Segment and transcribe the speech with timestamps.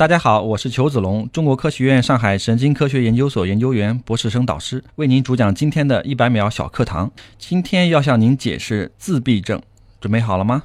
[0.00, 7.10] 大家好，我是裘子龙，中国科学院上海神经科学研究所研究员、博士生导师，为您主讲今天的一百秒小课堂。
[7.38, 9.60] 今天要向您解释自闭症，
[10.00, 10.62] 准备好了吗？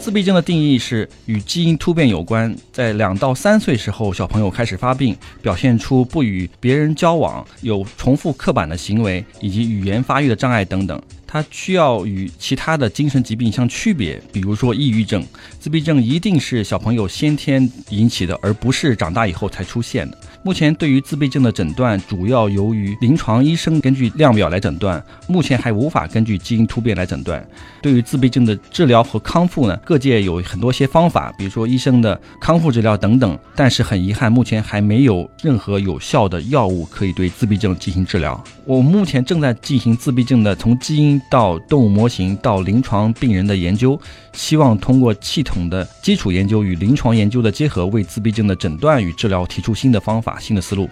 [0.00, 11.00] 自闭症的定义是与基因突变有关，在两到三岁时候，小朋友开始发病，表现出不与别人交往、有重复刻板的行为，以及语言发育的障碍等等。
[11.32, 15.26] 它需要与其他的精神疾病相区别，比如说抑郁症。
[15.58, 20.18] 自闭症一定是小朋友先天引起的，而不是长大以后才出现的。
[20.44, 27.46] 目前对于自闭症的诊断，主要由于临床医生根据量表来诊断，目前还无法根据基因突变来诊断。
[27.80, 33.38] 对于自闭症的治疗和康复呢，各界有很多些方法，比如说医生的康复治疗等等。
[33.54, 38.42] 但是很遗憾，目前还没有任何有效的药物可以对自闭症进行治疗。
[38.64, 44.00] 我目前正在进行自闭症的从基因到动物模型到临床病人的研究，
[44.32, 50.88] 希望通过系统的基础研究与临床研究的结合，为自闭症的诊断与治疗提出新的方法、新的思路。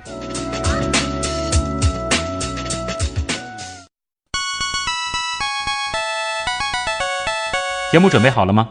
[7.93, 8.69] 节目准备好了吗？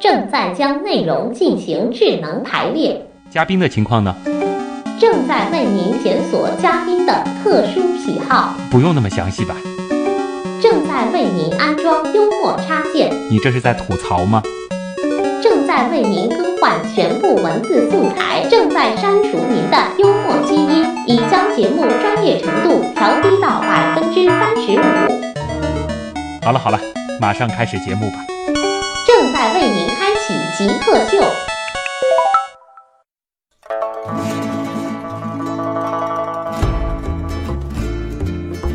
[0.00, 3.00] 正在将内容进行智能排列。
[3.30, 4.12] 嘉宾的情况呢？
[4.98, 8.54] 正在为您检索嘉宾的特殊喜好。
[8.68, 9.54] 不用那么详细吧？
[10.60, 13.12] 正在为您安装幽默插件。
[13.30, 14.42] 你这是在吐槽吗？
[15.40, 18.44] 正在为您更换全部文字素材。
[18.50, 19.38] 正在删除
[21.62, 24.82] 节目专业程度调低到百分之三十五。
[26.42, 26.80] 好了好了，
[27.20, 28.16] 马上开始节目吧。
[29.06, 31.22] 正在为您开启极客秀。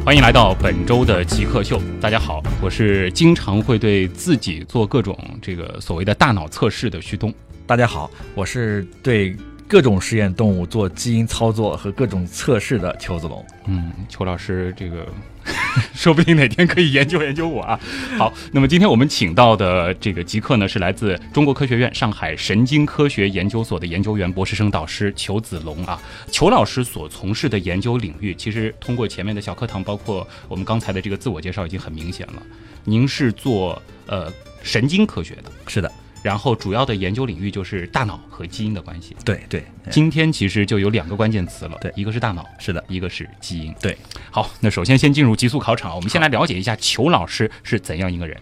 [0.06, 1.82] 欢迎来到本周的极客秀。
[2.00, 7.34] 大家好，我是经常会对自己做各种这个所谓的大脑测试的旭东。
[7.66, 9.36] 大家好，我是对
[9.68, 13.46] 各种实验动物做基因操作和各种测试的裘子龙。
[13.66, 15.08] 嗯，裘老师这个。
[15.94, 17.80] 说不定哪天可以研究研究我啊！
[18.18, 26.02] 好，那么今天我们请到的这个极客呢，是来自中国科学院上海神经科学研究所的研究员、博士生导师裘子龙啊。
[26.30, 32.44] 裘老师所从事的研究领域，其实通过前面的小课堂，包括我们刚才的这个自我介绍，已经很明显了。
[32.84, 34.30] 您是做呃
[34.62, 35.90] 神经科学的，是的。
[36.28, 39.16] 然后主要的研究领域就是大脑和基因的关系。
[39.24, 41.78] 对对，今天其实就有两个关键词了。
[41.80, 43.74] 对，一个是大脑，是的，一个是基因。
[43.80, 43.98] 对，
[44.30, 48.38] 好，那首先先进入极速考场，我们先来了解一下裘老师是怎样一个人。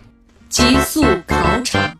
[0.50, 1.96] 极速考场。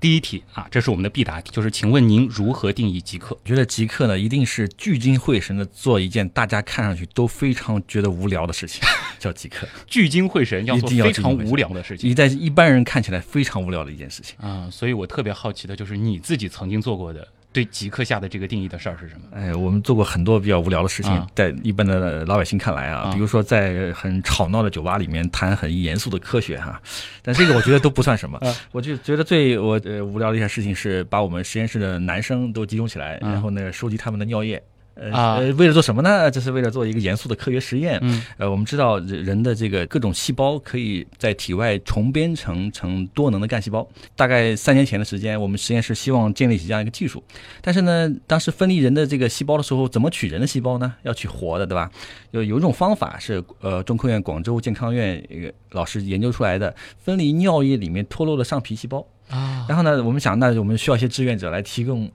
[0.00, 3.38] 第一题啊，这是我们的必答题，就是请问您如何定义极客？
[3.40, 8.82] 我觉得极客呢，一定是聚精会神的做一件大家看上去都非常觉得无聊的事情，
[9.18, 9.66] 叫极客。
[9.86, 14.68] 聚精会神要做非常无聊的事情，你在一般人看起来非常无聊的一件事情啊。
[14.70, 17.26] 所以我特别好奇的就是你自己曾经做过的。
[17.52, 19.22] 对极客下的这个定义的事儿是什么？
[19.32, 26.78] 哎，我们做过很多比较无聊的事情，在一般的老百姓看来啊，比如说在很吵闹的酒吧里面谈很严肃的科学哈，
[27.22, 28.38] 但这个我觉得都不算什么。
[28.72, 34.62] 我就觉得最我呃无聊的一件事情是把我们实验室的男生都集中起来，然后呢收集他们的尿液。
[34.96, 36.30] 呃，为了做什么呢？
[36.30, 37.98] 这是为了做一个严肃的科学实验。
[38.00, 43.86] 嗯，呃，我们知道人的这个各种细胞可以在体外重编程成多能的干细胞。
[44.16, 47.22] 大概三年前的时间，我们实验室希望建立起这样一个技术。
[47.60, 50.94] 但是呢，当时分离人的这个细胞的时候，怎么取人的细胞呢？
[51.02, 51.90] 要取活的，对吧？
[52.30, 56.74] 有有一种方法是，呃，中科院广州健康院一个老师研究出来的，
[57.04, 59.06] 分离尿液里面脱落的上皮细胞。
[59.28, 62.08] 啊，然后呢，我们想，那我们需要一些志愿者来提供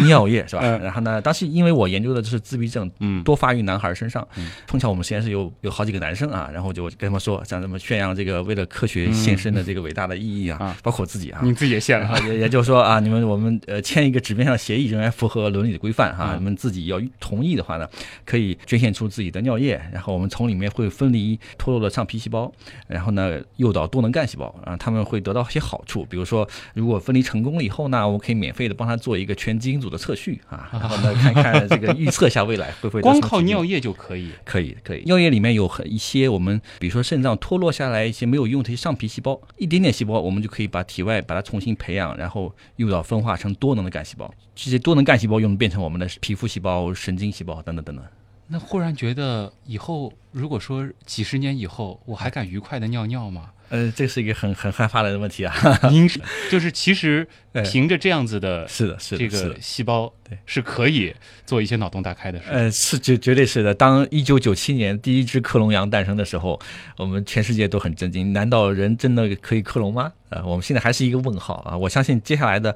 [0.06, 0.62] 尿液，是吧？
[0.78, 4.26] 然后呢，当时因为我研究的就是自闭症，嗯，多发于男孩身上，
[4.66, 17.88] 碰巧我们实验室有有好几个男生啊，然后就跟他们说，像他们宣扬这个为了科学献身的这个伟大的意义啊，包括我自己啊，你自己也献了，也也就是说啊，你们我们呃签一个纸面上协议，仍然符合伦理的规范哈，你们自己要同意的话呢，
[18.24, 22.52] 可以捐献出自己的尿液，然后我们从里面会分离脱落的上皮细胞，
[22.86, 26.48] 然后呢诱导多能干细胞啊，他们会得到一些好处，比如说。
[26.74, 34.30] 如果分离成功了以后呢，我们可以免费的帮他做一个全基因组的测序啊，然后呢看看这个预测一下未来会不会光靠尿液就可以？
[34.44, 44.32] 可以可以，尿液里面有很一些我们比如说肾脏脱落下来一些没有用的一些上皮细胞，一点点细胞，我们就可以把体外把它重新培养，然后诱导分化成多能的干细胞。
[44.54, 48.04] 这些多能干细胞又能变成我们的皮肤细胞、神经细胞等等等等。
[48.48, 53.50] 那忽然觉得以后如果说几十年以后我还敢愉快的尿尿吗？
[53.70, 55.54] 呃，这是一个很很害怕的问题啊。
[55.90, 56.20] 您是
[56.50, 59.56] 就是其实 哎凭着这样子的是的，是的，这个。
[59.60, 62.44] 细胞，对，是可以做一些脑洞大开的事。
[62.50, 63.74] 呃，是绝绝对是的。
[63.74, 66.58] 当一九九七年第一只克隆羊诞生的时候，
[66.96, 68.32] 我们全世界都很震惊。
[68.32, 70.12] 难道人真的可以克隆吗？
[70.30, 71.76] 啊、我们现在还是一个问号啊！
[71.76, 72.74] 我相信接下来的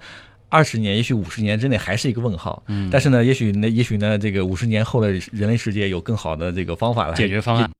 [0.48, 2.62] 二十年，也许五十年之内还是一个问号。
[2.68, 7.70] 嗯但是呢，也许呢，也许呢，这个五十年后的人类世界有更好的这个方法来解决方案。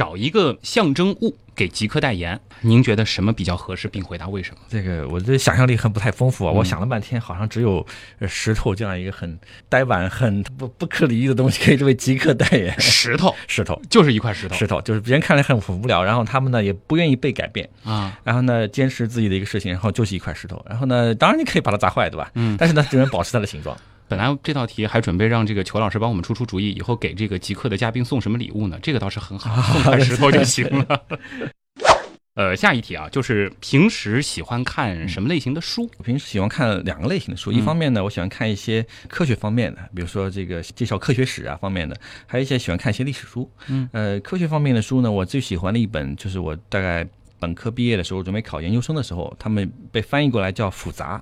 [0.00, 4.60] 找一个象征物给极客代言，您觉得什么比较合适，并回答为什么？
[4.66, 6.52] 这个我这想象力很不太丰富啊！
[6.54, 7.86] 嗯我想了半天，好像只有
[8.18, 9.38] 呃石头这样一个很
[9.68, 12.74] 呆板、很不不可理喻的东西可以作为极客代言。
[12.80, 18.18] 石头，石头，就是一块石头石头，就是别人看来很很无聊，然后他们呢也不愿意被改变，啊。
[18.24, 20.64] 然后呢坚持自己的一个事情，然后就是一块石头。
[20.66, 22.30] 然后呢，当然你可以把它砸坏，对吧？
[22.36, 23.76] 嗯但是呢，只能保持它的形状。
[24.10, 28.76] 本来这道题还准备让这个裘老师帮我们出出主意，以后给这个极客的嘉宾送什么礼物呢？
[28.82, 31.02] 这个倒是很好， 送块石头就行了。
[32.34, 35.88] 呃，下一题啊，就是平时喜欢看什么类型的书？
[35.96, 41.96] 我平时喜欢看两个类型的书，嗯一方面呢，我喜欢看一些科学方面的，比如说这个介绍科学史啊方面的，
[42.26, 43.48] 还有一些喜欢看一些历史书。
[43.68, 47.06] 嗯，呃，科学方面的书呢，我最喜欢的一本就是我大概
[47.38, 51.16] 本科毕业的时候，准备考研究生的时候，他们被翻译过来叫《复杂》。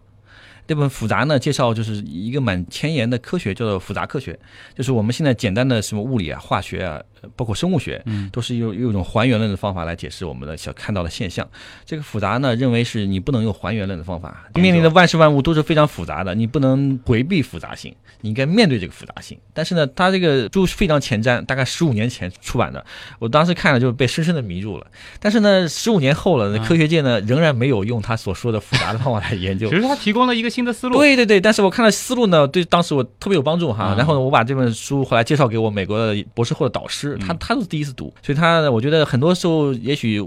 [0.69, 4.39] 这本复杂呢，介绍就是一个蛮前沿的科学，叫做复杂科学，
[4.77, 7.03] 就是我们现在简单的什么物理啊、化学啊，
[7.37, 11.47] 包括生物学，嗯都是用用一种还原论的方法来解释我们的小看到的现象。
[11.85, 19.39] 这个复杂呢，认为是你不能用还原论的方法，面临的万事万物都是非常复杂的，你不能回避复杂性，你应该面对这个复杂性。
[19.53, 22.85] 但是呢，他这个书非常前瞻，大概十五年前出版的，
[23.19, 24.87] 我当时看了就被深深的迷住了。
[25.21, 30.97] 但是呢，十五年后了，那啊科学界呢仍然没有用他所说的复杂的方法来研究 其实他提供了一个新的思路。
[30.99, 33.85] 对对对，但是我看了思路呢，对当时我特别有帮助哈。
[33.85, 40.23] 啊然后呢，我把这本书后来介绍给我美国的博士后的导师，他嗯他都是第一次读，所以他呢我觉得很多时候也许。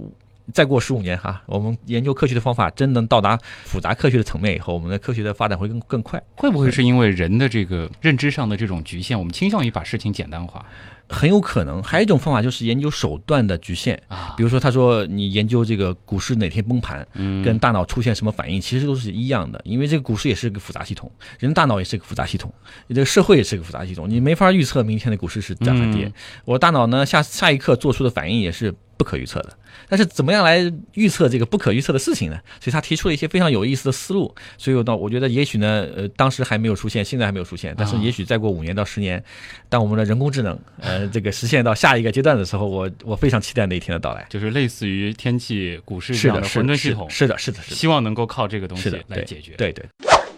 [0.54, 6.22] 再过十五年哈，我们研究科学的方法真能到达复杂科学的层面以后，我们的科学的发展会更更快。
[6.36, 10.66] 会不会是因为人的这个认知上的这种局限，我们倾向于把事情简单化
[11.12, 11.84] 很有可能。
[11.84, 14.34] 还有一种方法就是研究手段的局限，啊？
[14.38, 22.52] 比如说他说你研究这个股市哪天崩盘，嗯跟大脑出现什么反应，其实都是一样的，因为这个股市也是个复杂系统，人大脑也是个复杂系统，
[22.88, 26.06] 你这个社会也是个复杂系统，你没法预测明天的股市是涨还跌。
[26.06, 26.13] 嗯
[26.46, 29.57] 我大脑呢下下一刻做出的反应也是不可预测的。
[29.89, 32.39] 但是怎么样来预测这个不可预测的事情呢？
[32.59, 34.33] 所以他提出了一些非常有意思的思路。
[34.59, 39.24] 所以我到我觉得也许呢，呃，当时还没有出现，现在还没有出现，但是啊也许再过五年到十年，
[39.69, 44.24] 当我们的人工智能呃这个实现到下一个阶段的时候，我我非常期待那一天的到来。
[44.30, 49.54] 就是类似于天气、股市这，样的混沌系统，是的，是的，是的，希望能够靠这个东西来解决。
[49.57, 49.83] 对对。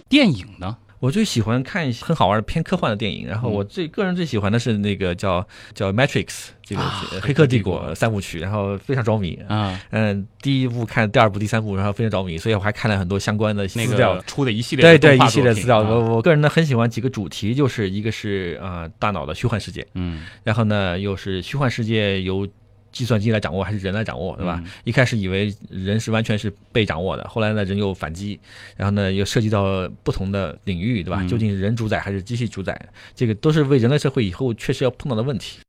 [0.09, 0.77] 电影呢？
[1.03, 6.27] 我最喜欢看一些很好玩的偏科幻的电影，然后我最个人最喜欢的是那个叫叫《Matrix》
[6.63, 6.81] 这个
[7.21, 9.37] 黑客帝国国三部曲，然后非常着迷。
[9.49, 14.17] 啊，嗯，第一部看，第二部、第三部，然后非常着迷，所以我还看了很多相关的资料。
[14.21, 22.47] 出的一系列对对，一系列资料，我我个人呢很喜欢几个主题，就是一个是啊、呃大脑的虚幻世界，嗯然后呢又是虚幻世界由
[22.93, 24.61] 计算机来掌握还是人来掌握，对吧？
[24.63, 28.39] 嗯一开始以为人是完全是被掌握的，后来呢人又反击，
[28.77, 31.17] 然后呢又涉及到不同的领域，对吧？
[31.21, 32.79] 嗯究竟是人主宰还是机器主宰？
[33.13, 35.59] 这个都是为人类社会以后确实要碰到的问题。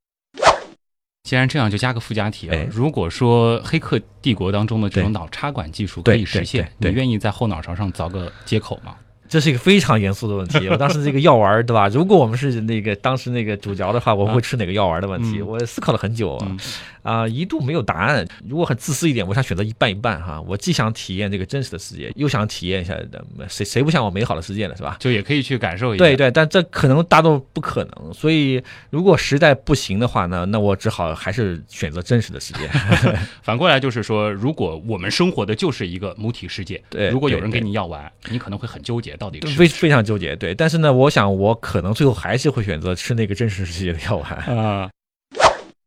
[1.22, 2.68] 既然这样，就加个附加题啊哎。
[2.70, 8.94] 如果说《黑客帝国》当中的这种脑插管技术可以实现，你愿意在后脑勺上凿个接口吗？
[9.28, 10.68] 这是一个非常严肃的问题。
[10.70, 11.88] 我当时这个药丸儿，对吧？
[11.88, 15.38] 如果我们是那个当时那个主角的话，我们会吃哪个药丸儿的问题？
[15.40, 16.58] 嗯我思考了很久啊嗯，
[17.02, 18.26] 啊、一度没有答案。
[18.48, 20.40] 如果很自私一点，我想选择一半一半哈。
[20.46, 24.76] 我既想体验这个真实的世界，又想体验一下的谁谁不想往美好的世界呢？
[24.76, 24.96] 是吧？
[25.00, 26.04] 就也可以去感受一下。
[26.04, 28.12] 对对，但这可能大都不可能。
[28.14, 32.68] 所以，如果实在不行的话呢，那我只好还是选择真实的世界。
[33.42, 40.36] 反过来就是说，如果我们生活的就是一个母体世界，对如果有人对给你药丸，你可能会很纠结，到底是非非常纠结。
[40.36, 44.30] 对，但是呢，我想我可能最后还是会选择吃那个真实世界的药丸。
[44.56, 44.90] 啊。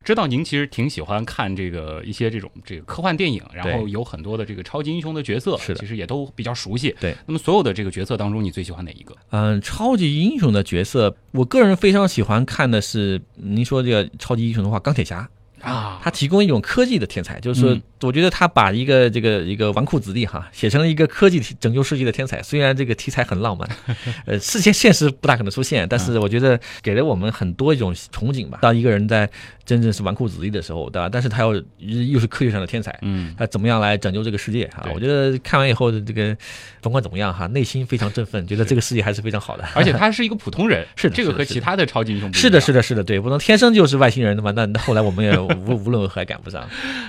[0.05, 6.95] 知道您其实挺喜欢看这个一些这种这个科幻电影，然后有很多的这个超级英雄的角色，是的其实也都比较熟悉。
[6.97, 9.13] 对，那么所有的这个角色当中，你最喜欢哪一个？
[9.31, 15.27] 嗯，超级英雄的角色，我个人非常喜欢看的是，您说这个超级英雄的话，钢铁侠，
[15.61, 22.41] 啊他提供一种科技的天才，就是我觉得他把一个这个一个纨绔子弟哈，写成了一个科技拯救世界的天才。
[22.43, 23.67] 虽然这个题材很浪漫，
[24.25, 28.59] 呃，事现现实不大可能出现，但是我觉得给了我们很多一种憧憬吧。
[28.61, 29.29] 当一个人在
[29.65, 31.09] 真正是纨绔子弟的时候，对吧？
[31.11, 34.87] 但是他又又是科学上的天才，嗯，他怎么样来拯救这个世界啊？
[34.93, 36.37] 我觉得看完以后的这个，
[36.81, 39.65] 甭管怎么样哈，内心非常振奋，觉得这个世界还是非常好的。
[39.73, 44.51] 而且他是一个普通人， 是的这个和其他的超级英雄是的，是的，是的，对，不能天生就是外星人的嘛。
[44.51, 46.67] 那那后来我们也我无无论如何也赶不上。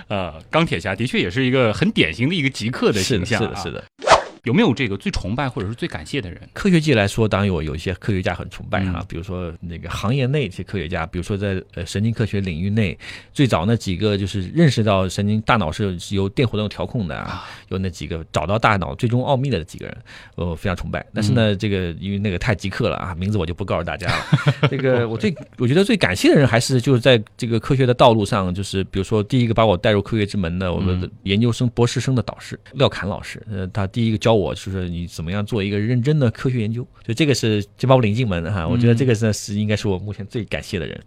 [0.09, 4.08] 呃， 钢铁侠的确也是一个很典型的一个极客的形象、啊，是的，是的。
[4.45, 6.41] 有没有这个最崇拜或者是最感谢的人？
[6.53, 12.97] 科学界来说，当然有有一些科学家很崇拜哈、嗯比如说那个行业内一些科学家，比如说在呃神经科学领域内，
[13.33, 19.97] 最早那几个就是认识到神经大脑是是由电活动调控的啊，有那几个找到大脑最终奥秘的几个人，
[20.35, 21.05] 我非常崇拜。
[21.15, 24.27] 但是呢，这个因为那个太极客了啊，名字我就不告诉大家了。
[24.69, 38.67] 这个我最我觉得最感谢的人还是就是在这个科学的道路上，就是比如说第一个把我带入科学之门的我们的研究生、博士生的导师廖侃老师，呃，他第一个教我就是你怎么样做一个认真的科学研究，就这个是就把我领进门哈。
[38.67, 41.01] 我觉得这个是是应该是我目前最感谢的人。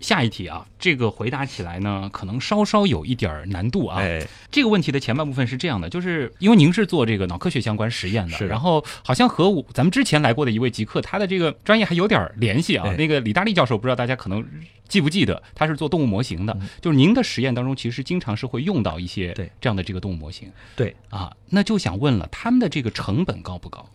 [0.00, 4.00] 下一题啊，这个回答起来呢，可能稍稍有一点儿难度啊。
[4.00, 12.84] 哎，这个问题的前半部分是这样的，就是因为您是做这个脑科学相关实验的，是然后好像和我咱们之前来过的一位极客，他的这个专业还有点儿联系啊。
[12.86, 14.46] 哎那个李大力教授，不知道大家可能
[14.88, 20.50] 记不记得，他是做动物模型的，就是您的实验当中其实经常是会用到一些这样的这个动物模型。
[20.76, 23.88] 对啊，那就想问了，他们的这个成本高不高？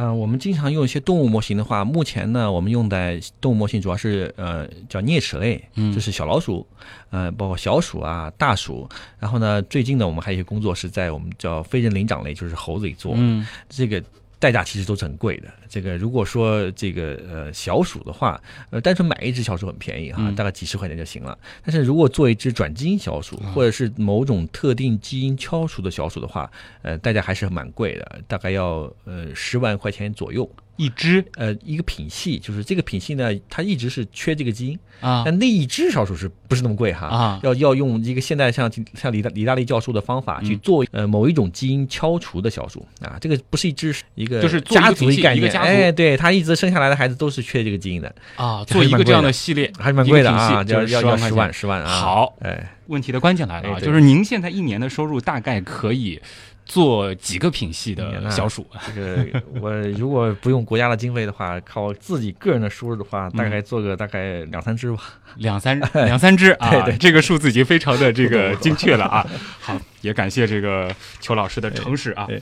[0.00, 6.64] 嗯、我们经常用一些动物模型的话，目前呢，我们用的动物模型主要是呃叫啮齿类，嗯就是小老鼠，
[7.10, 8.88] 呃，包括小鼠啊、大鼠。
[9.18, 13.14] 然后呢，最近呢，我们还有一些工作是在我们叫非人灵长类，就是猴子里做。
[13.16, 14.00] 嗯这个
[14.38, 15.48] 代价其实都是很贵的。
[15.68, 18.40] 这个如果说这个呃小鼠的话，
[18.70, 21.36] 呃单纯买一只小鼠很便宜哈，嗯大概几十块钱就行了。
[21.64, 26.50] 但是如果做一只转基因小鼠，或者是某种特定基因敲除的小鼠的话，
[26.82, 30.48] 呃代价还是蛮贵的，大概要呃十万块钱左右。
[30.78, 35.22] 一只呃，一个品系就是这个品系呢，它一直是缺这个基因，啊。
[35.26, 37.08] 但那一只小鼠是不是那么贵哈？
[37.08, 37.40] 啊。
[37.42, 45.66] 要要用一个现在像像李大李大力教授的方法去嗯做呃某一种基因敲除的小鼠啊，这个不是一只一个就是家族一个家族。
[45.66, 51.88] 哎，对，他一直生下来的孩子都是缺这个基因的，啊，做一个这样的的系列，还是蛮贵的啊，要要要十万十万啊。
[51.88, 52.36] 好。
[52.40, 56.20] 哎，问题的关键来了啊，哎就是您现在一年的收入大概可以
[56.68, 58.64] 做几个品系的小鼠？
[58.94, 65.02] 这 个我如果不用国家的经费的话，靠自己个人的收入的话，大概做个大概两三只吧。
[65.36, 69.26] 两三 两三只啊，对对这个数字已经非常的这个 精确了啊。
[69.58, 72.40] 好，也感谢这个邱老师的诚实啊哎。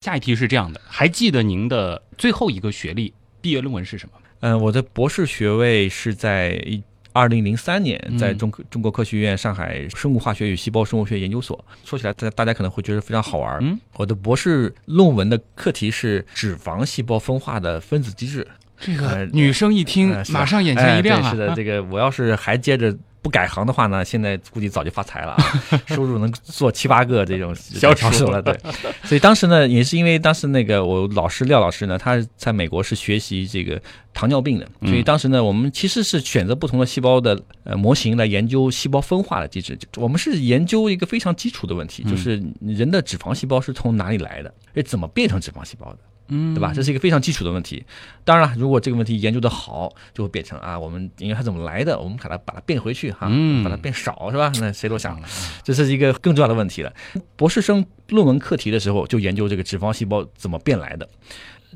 [0.00, 4.14] 下一题是这样的，还记得您的最后一个学历毕业论文是什么？
[4.40, 6.82] 嗯，我的博士学位是在一
[7.12, 11.64] 二零零三年嗯在中中国科学院上海生物化学与细胞生物学研究所。
[11.84, 13.58] 说起来，大大家可能会觉得非常好玩。
[13.62, 18.46] 嗯，我的博士论文的课题是脂肪细胞分化的分子机制。
[18.78, 21.30] 这个女生一听马上眼前一亮啊！
[21.30, 22.96] 是的，这个我要是还接着。
[23.22, 25.44] 不改行的话呢，现在估计早就发财了啊，
[25.86, 28.42] 收入能做七八个这种小销售了。
[28.42, 28.58] 对，
[29.04, 33.80] 所以当时呢，也是因为当时那个我老师廖老师呢，他在美国是学习这个
[34.12, 39.78] 糖尿病的，嗯所以当时呢，我们其实是选择不同的细胞的呃模型来研究细胞分化的机制。
[39.96, 45.98] 我们是研究一个非常基础的问题，嗯就是人的脂肪细胞是从哪里来的，哎怎么变成脂肪细胞的。
[46.32, 46.72] 嗯，对吧？
[46.74, 47.84] 这是一个非常基础的问题。
[48.24, 54.50] 当然了，如果这个问题研究的好，就会变成啊，我们因为它怎么来的，我们把它把它变回去哈，嗯把它变少是吧？
[54.58, 55.20] 那谁都想，
[55.62, 56.92] 这是一个更重要的问题了。
[57.36, 61.08] 博士生论文课题的时候就研究这个脂肪细胞怎么变来的。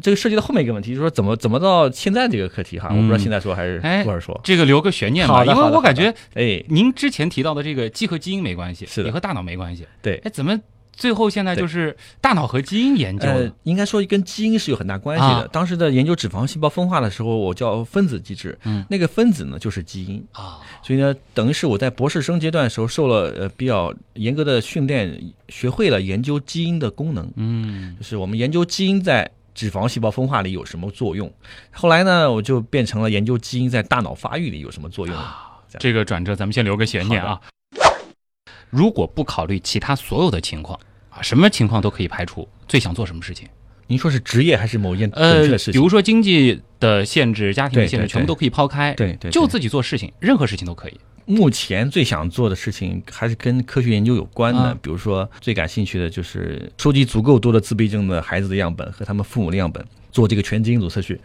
[0.03, 9.87] 这个涉及到后面一个问题，就是说怎么怎么到现在这个课题哈，我不知道现在说还是哎或者说，这个留个悬念吧，因为我感觉哎，您之前提到的这个既和基因没关系，是的也和大脑没关系。
[10.03, 10.61] 对哎，怎么
[10.97, 15.31] 最后现在就是大脑和基因研究呃？，应该说跟基因是有很大关系的。
[15.43, 20.25] 啊当时的研究脂肪细胞分化的时候，我叫分子机制，嗯那个分子呢就是基因。
[20.33, 31.31] 啊，所以呢，等于是我在博士生阶段的时候受了呃比较严格的训练，学会了研究基因的功能，嗯就是我们研究基因在脂肪细胞分化里有什么作用。
[31.73, 35.17] 后来呢，我就变成了研究基因在大脑发育里有什么作用。
[35.79, 37.39] 这个转折咱们先留个悬念啊。
[38.77, 40.79] 如果不考虑其他所有的情况
[41.09, 43.49] 啊，什么情况都可以排除，最想做什么事情？
[43.87, 45.73] 您说是职业还是某一件本呃质的，事情？
[45.73, 51.01] 比如说经济的限制、家庭的限制，全部都可以抛开，对对对就自己做事情，任何事情都可以。
[51.25, 61.19] 目前最想做的事情还是跟科学研究有关的，啊比如说最感兴趣的就是收集足够多的自闭症的孩子的样本和他们父母的样本，做这个全基因组测序。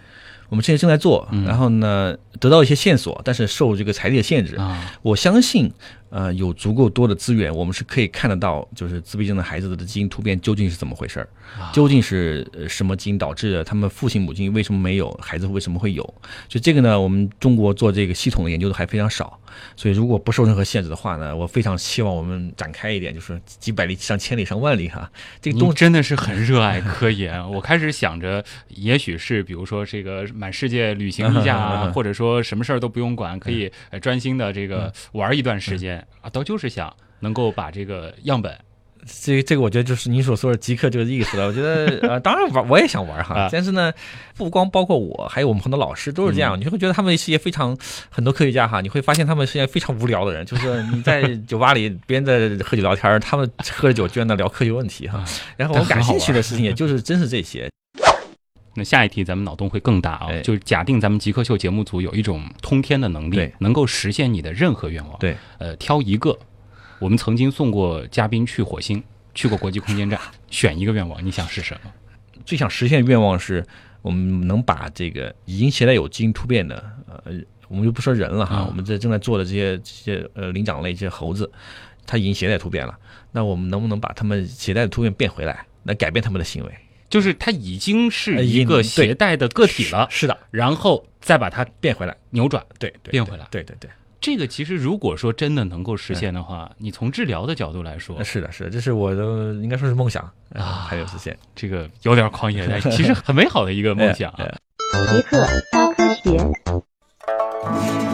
[0.50, 5.72] 我们现在正在做，然后呢得到一些线索，但是受这个财力的限制，啊，我相信
[6.12, 11.28] 呃有足够多的资源，我们是可以看得到，就是自闭症的孩子的基因突变究竟是怎么回事儿，
[11.74, 16.14] 究竟是呃什么基因导致的，他们父亲母亲为什么没有，孩子为什么会有？
[16.48, 19.40] 就这个呢，我们中国做这个系统的研究的还非常少，
[19.76, 25.10] 所以如果不受任何限制的话呢，我非常希望我们展开一点，就是几百里、上千里、上万里哈，
[25.42, 27.32] 这个东真的是很热爱科研。
[27.52, 38.58] 我开始想着，也许是比如说这个满世界旅行一下啊， 或者说什么事儿都不用管，可以呃专心的这个玩一段时间啊，倒就是想能够把这个样本
[39.24, 41.48] 这个这个我觉得就是你所说的极客这个意思了。
[41.48, 43.92] 我觉得呃，当然玩我也想玩哈啊，但是呢，
[44.36, 47.76] 不光包括我，还有我们很多老师都是这样，你就会觉得他们是一些非常
[48.12, 55.26] 很多科学家哈，你会发现他们是一些非常无聊的人，就是你在 酒吧里别人在喝酒聊天，他们喝着酒居然在聊科学问题哈。
[55.58, 57.68] 然后我们感兴趣的事情也就是真是这些。
[58.74, 65.20] 那下一题咱们脑洞会更大啊，哎就是假定咱们极客秀节目组有一种通天的能力，能够实现你的任何愿望。
[65.20, 66.38] 对，呃，挑一个。
[67.00, 71.92] 我们曾经送过嘉宾去火星，去过国际空间站， 选一个愿望，你想是什么？
[72.46, 73.66] 最想实现的愿望是
[74.02, 77.34] 我们能把这个已经携带有基因突变的呃，
[77.68, 81.52] 我们就不说人了哈，嗯我们这正在做的这些这些呃灵长类这些猴子，
[82.06, 82.98] 它已经携带突变了，
[83.32, 86.72] 那我们能不能把它们携带的突变变回来，来改变他们的行为？
[87.12, 92.66] 就是它已经是一个携带的个体了，是的，然后再把它变回来，扭转。
[92.80, 93.88] 对对，变回来对对对，
[94.20, 101.38] 这个其实如果说真的能够实现的话，你从治疗的角度来说呃，是的，是的，这是我的应该说是梦想啊啊，还有实现。
[101.54, 104.44] 这个有点狂野， 但其实很美好的一个梦想啊。
[104.44, 104.58] 哎
[105.12, 108.11] 极客高科学。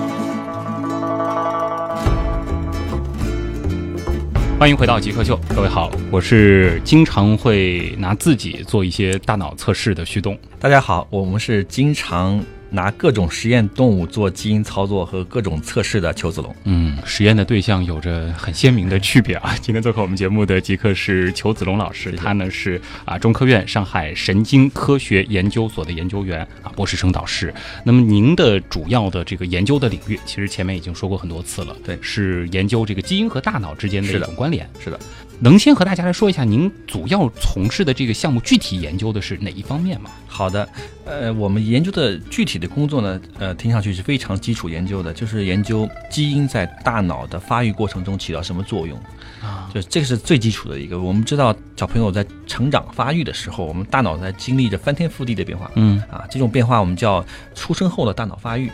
[4.60, 10.36] 欢迎回到极客秀，各位好，我是经常会拿自己做一些大脑测试的旭东。
[10.60, 16.56] 大家好，我们是经常拿各种实验动物做基因操作和各种测试的裘子龙。
[16.66, 19.56] 嗯，实验的对象有着很鲜明的区别啊。
[19.62, 27.54] 今天做客我们节目的极客是裘子龙老师，他呢是啊中科院上海神经科学研究所的研究员啊，博士生导师。
[27.84, 34.70] 那么您的主要的这个研究的领域，其实前面已经说过很多次了，对是研究这个基因和大脑之间的一种关联。
[34.80, 35.00] 是的，
[35.40, 40.10] 能先和大家来说一下您主要从事的这个项目具体研究的是哪一方面吗？
[40.28, 40.68] 好的，
[41.06, 48.98] 呃，我们研究的具体的工作呢，呃，听上去是非常基础研究的，就是研究基因在大脑的发育过程中起到什么作用。
[49.42, 51.00] 啊，就这个是最基础的一个。
[51.00, 55.70] 我们知道，小朋友在成长发育的时候，我们大脑在经历着翻天覆地的变化。
[55.76, 58.72] 嗯啊，这种变化我们叫出生后的大脑发育。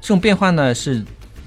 [0.00, 1.04] 这种变化呢是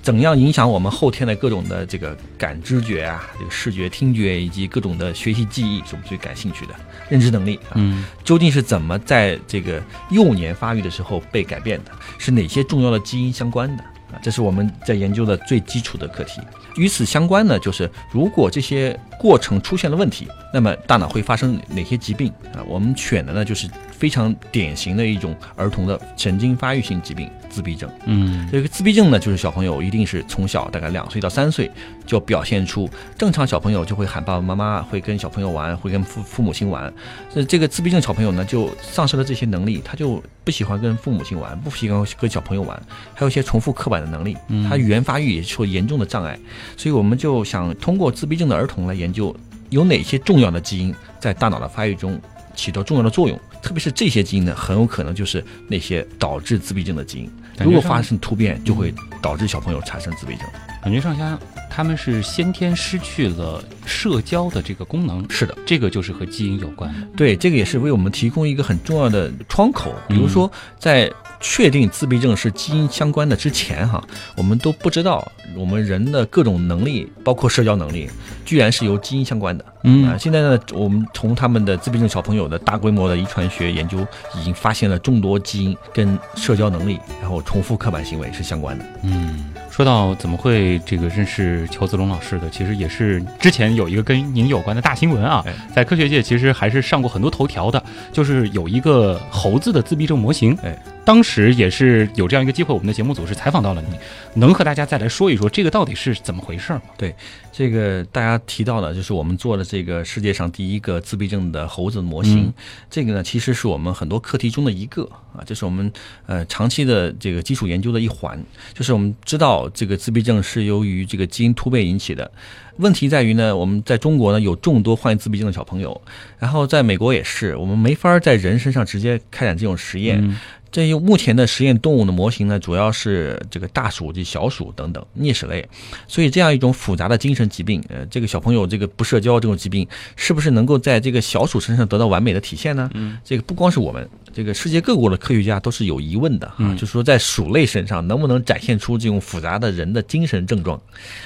[0.09, 6.73] 怎样影响我们后天的各种的这个感知觉啊，这个视觉、听觉以及各种的学习记忆，是我们最感兴趣的
[7.09, 7.73] 认知能力啊。
[7.75, 11.91] 嗯究竟是怎么在这个幼年发育的时候被改变的？
[12.17, 13.83] 是哪些重要的基因相关的？
[14.11, 16.41] 啊，这是我们在研究的最基础的课题。
[16.79, 22.63] 与此相关呢，就是如果这些过程出现了问题，那么大脑会发生哪些疾病啊？
[22.65, 27.89] 我们选的呢，就是非常典型的一种儿童的神经发育性疾病——自闭症。
[28.05, 31.69] 嗯这个自闭症呢，就是小朋友一定是从小大概两岁到三岁
[32.05, 36.91] 就表现出正常小朋友就会喊爸爸妈妈，会跟小朋友玩，会跟父父母亲玩。
[37.33, 42.81] 那这个自闭症小朋友呢，就丧失了这些能力，他就不喜欢跟父母亲玩，不喜欢跟小朋友玩，
[43.13, 44.37] 还有一些重复刻板的能力，
[44.69, 46.39] 他语言发育也受严重的障碍。
[46.77, 49.35] 所以我们就想通过自闭症的儿童来研究
[49.69, 52.19] 有哪些重要的基因在大脑的发育中
[52.55, 53.39] 起到重要的作用。
[53.61, 57.29] 特别是这些基因呢，很有可能就是那些导致自闭症的基因。
[57.61, 60.45] 如果发生突变，就会导致小朋友产生自闭症。
[60.81, 61.37] 感觉上下
[61.69, 66.89] 他们是先天失去了社交的这个功能，是的，这个就是和基因有关。
[67.17, 69.93] 对，这个也是为我们提供一个很重要的窗口。
[70.07, 74.03] 比如说，在确定自闭症是基因相关的之前，哈，
[74.35, 75.25] 我们都不知道
[75.55, 78.09] 我们人的各种能力，包括社交能力，
[78.45, 79.65] 居然是由基因相关的。
[79.83, 88.85] 嗯啊，现在呢，我们从他们的自闭症小朋友的大规模的遗传学研究，已经发现了众多基因跟社交能力，然后重复刻板行为是相关的。
[89.03, 100.53] 嗯，说到怎么会这个认识乔子龙老师的，其实也是之前有一个跟您有关的大新闻啊哎，在科学界其实还是上过很多头条的，就是有一个猴子的自闭症模型。
[100.61, 103.97] 哎，当时也是有这样一个机会，我们的节目组是采访到了你，
[104.39, 106.81] 能和大家再来说一说这个到底是怎么回事吗？
[106.97, 107.15] 对
[107.51, 112.43] 这个大家提到的，就是我们做的这个世界上第一个自闭症的猴子模型。
[112.45, 112.53] 嗯
[112.89, 115.91] 这个呢，其实是我们很多课题中的一个啊，这是我们
[116.25, 118.41] 呃长期的这个基础研究的一环。
[118.73, 122.31] 就是我们知道这个自闭症是由于这个基因突变引起的，
[122.77, 125.99] 问题在于呢，我们在中国呢有众多患自闭症的小朋友，
[126.37, 130.19] 然后在美国也是，我们没法在人身上直接开展这种实验。
[130.21, 130.37] 嗯
[130.71, 135.67] 这用目前的实验动物的模型呢，主要是这个大鼠及小鼠等等啮齿类，
[136.07, 142.89] 所以这样一种复杂的精神疾病，呃，这个小朋友这个不社交这种疾病，是不是能够在这个小鼠身上得到完美的体现呢？
[142.93, 150.79] 嗯，这个不光是我们，这个世界各国的科学家都是有疑问的啊，嗯就是说在鼠类身上能不能展现出这种复杂的人的精神症状，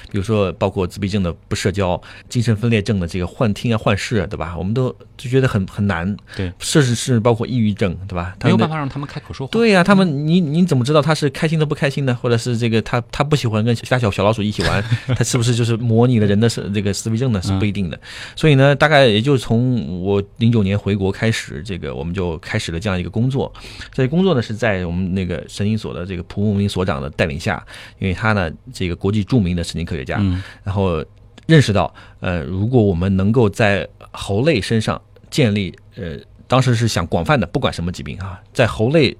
[0.09, 4.55] 比如说包括自闭症的不社交、精神分裂症的这个幻听啊、幻视啊，对吧？
[4.57, 8.35] 我们都就觉得很很难，对，甚至是包括抑郁症，对吧？
[8.39, 9.51] 他没有办法让他们开口说话。
[9.51, 14.83] 对呀、他们你你怎么知道他是开心的不开心的，或者是这个他他不喜欢跟其他小小老鼠一起玩，
[15.17, 17.41] 他是不是就是模拟了人的是这个思维症呢？
[17.41, 17.99] 是不一定的。
[18.35, 23.51] 所以呢，大概也就从我零九年回国开始，这个我们就开始了这样一个工作。
[23.91, 27.65] 这个工作呢是在我们那个神经所的这个蒲慕明所长的带领下，
[27.99, 31.03] 因为他呢这个国际著名的神经科学家，嗯然后
[31.45, 36.17] 认识到，呃，如果我们能够在猴类身上建立，呃，
[36.47, 39.15] 当时是想广泛的，不管什么疾病啊，在猴类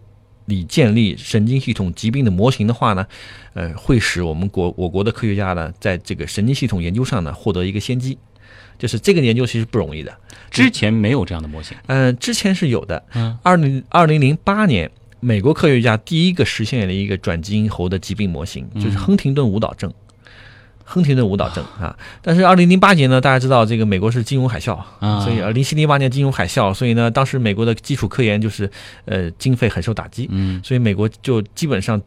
[0.45, 3.06] 里建立神经系统疾病的模型的话呢，
[3.53, 8.17] 呃，会使我们国我国的科学家呢，在这个神经系统研究上呢，获得一个先机。
[8.79, 10.13] 就是这个研究其实不容易的，
[10.49, 11.77] 之前没有这样的模型。
[11.86, 13.01] 呃，之前是有的。
[13.13, 19.93] 嗯，二零二零零八年，美国科学家第一个实现了一个转基因猴的疾病模型，就是亨廷顿舞蹈症。
[20.93, 28.69] 亨廷顿舞蹈症啊，但是二零零八年呢，大家知道这个美国是金融海啸，啊所以二零七零八年金融海啸，所以呢，当时美国的基础科研就是
[29.06, 31.99] 呃经费很受打击，嗯所以美国就基本上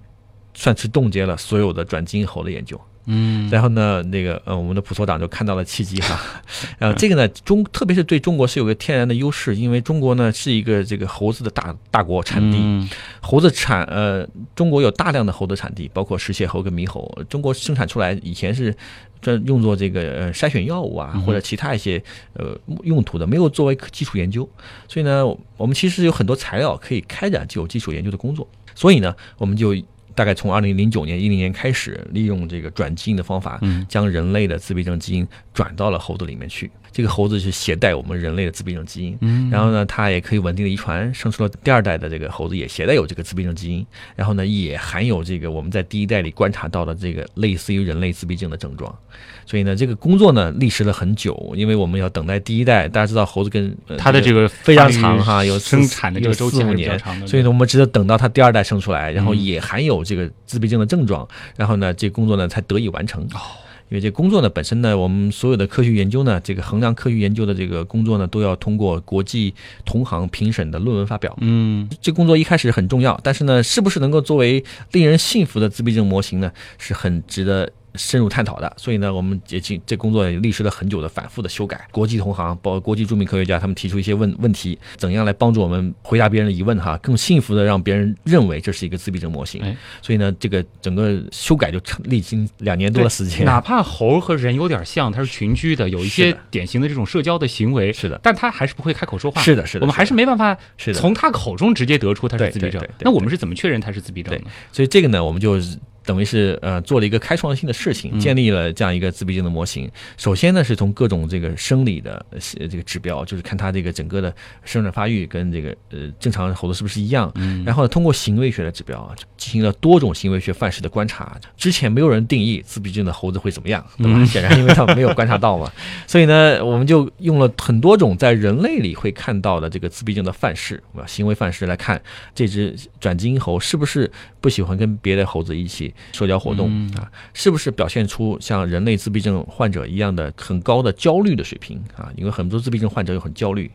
[0.55, 2.81] 算是冻结了所有的转基因猴的研究。
[3.07, 6.21] 嗯然后呢，那个呃，我们的普所长就看到了契机哈。
[6.79, 12.89] 然后这个呢，中特别是对中国是有个天然的优势，因为中国呢是一个这个猴子的大大国产地，嗯
[13.21, 18.75] 猴子产呃，中国有大量的猴子产地，包括石蟹猴跟猕猴，中国生产出来以前是
[19.21, 22.03] 专用作这个呃筛选药物啊或者其他一些
[22.35, 24.49] 呃用途的，没有作为基础研究。
[24.89, 25.25] 所以呢，
[25.57, 28.47] 我们其实有很多材料可以开展具有基础研究的工作。
[28.75, 29.75] 所以呢，我们就
[30.17, 36.69] 大概从二零零九年、一零年开始，利用这个转基因的方法，嗯将人类的自闭症基因转到了猴子里面去。
[36.97, 48.99] 这个猴子是携带我们人类的自闭症基因，嗯然后呢，它也可以稳定的遗传，生出了第二代的这个猴子也携带有这个自闭症基因，然后呢，也含有这个我们在第一代里观察到的这个类似于人类自闭症的症状。
[49.45, 52.89] 所以呢，这个工作呢历时了很久，因为我们要等待第一代。
[52.89, 61.29] 大家知道猴子跟、呃、它的这个非常长哈，有生产的这个周期五年所以呢，我们只有等到它第二代生出来，然后嗯也含有这个自闭症的症状，
[61.59, 63.23] 然后呢，这工作呢才得以完成。
[63.35, 71.37] 哦因为这工作呢本身呢，我们所有的科学研究呢，这个衡量科学研究的这个工作呢，都要通过国际同行评审的论文发表。
[71.41, 78.73] 嗯这工作一开始很重要，但是呢，是不是能够作为令人信服的自闭症模型呢，是很值得深入探讨的。
[78.77, 81.87] 所以呢，我们也进这工作也历时了很久的反复的修改。
[81.91, 89.63] 国际同行，包括国际著名科学家，他们提出一些问问题，怎样来帮助我们回答别人的疑问哈，更幸福的让别人认为这是一个自闭症模型。
[89.63, 93.45] 哎所以呢，这个整个修改就历经两年多的时间。
[93.45, 99.41] 哪怕猴和人有点像，它是群居的，有一些典型的这种社交的行为，是的但它还是不会开口说话。
[99.43, 100.57] 是的是的我们还是没办法
[100.95, 102.81] 从他口中直接得出他是自闭症。
[103.01, 104.45] 那我们是怎么确认他是自闭症的？
[104.73, 105.61] 所以这个呢，我们就
[106.07, 109.91] 等于是呃做了一个开创性的事情，嗯建立了这样一个自闭症的模型。
[110.17, 117.31] 首先呢，是从各种这个生理的呃这个指标，就是看它这个整个的生长发育跟这个呃正常猴子是不是一样。
[117.35, 121.39] 嗯然后呢，通过行为学的指标进行了多种行为学范式的观察。
[121.57, 124.19] 之前没有人定义自闭症的猴子会怎么样， 对吧？
[124.19, 125.71] 嗯显然因为他们没有观察到嘛，
[126.07, 132.01] 所以呢，我们就用了很多种在人类里会看到的这个自闭症的范式，啊，行为范式来看
[132.35, 142.11] 这只转基因猴是不是不喜欢跟别的猴子一起社交活动、嗯啊，是不是表现出像人类自闭症患者一样的很高的焦虑的水平啊？
[142.17, 143.71] 因为很多自闭症患者又很焦虑，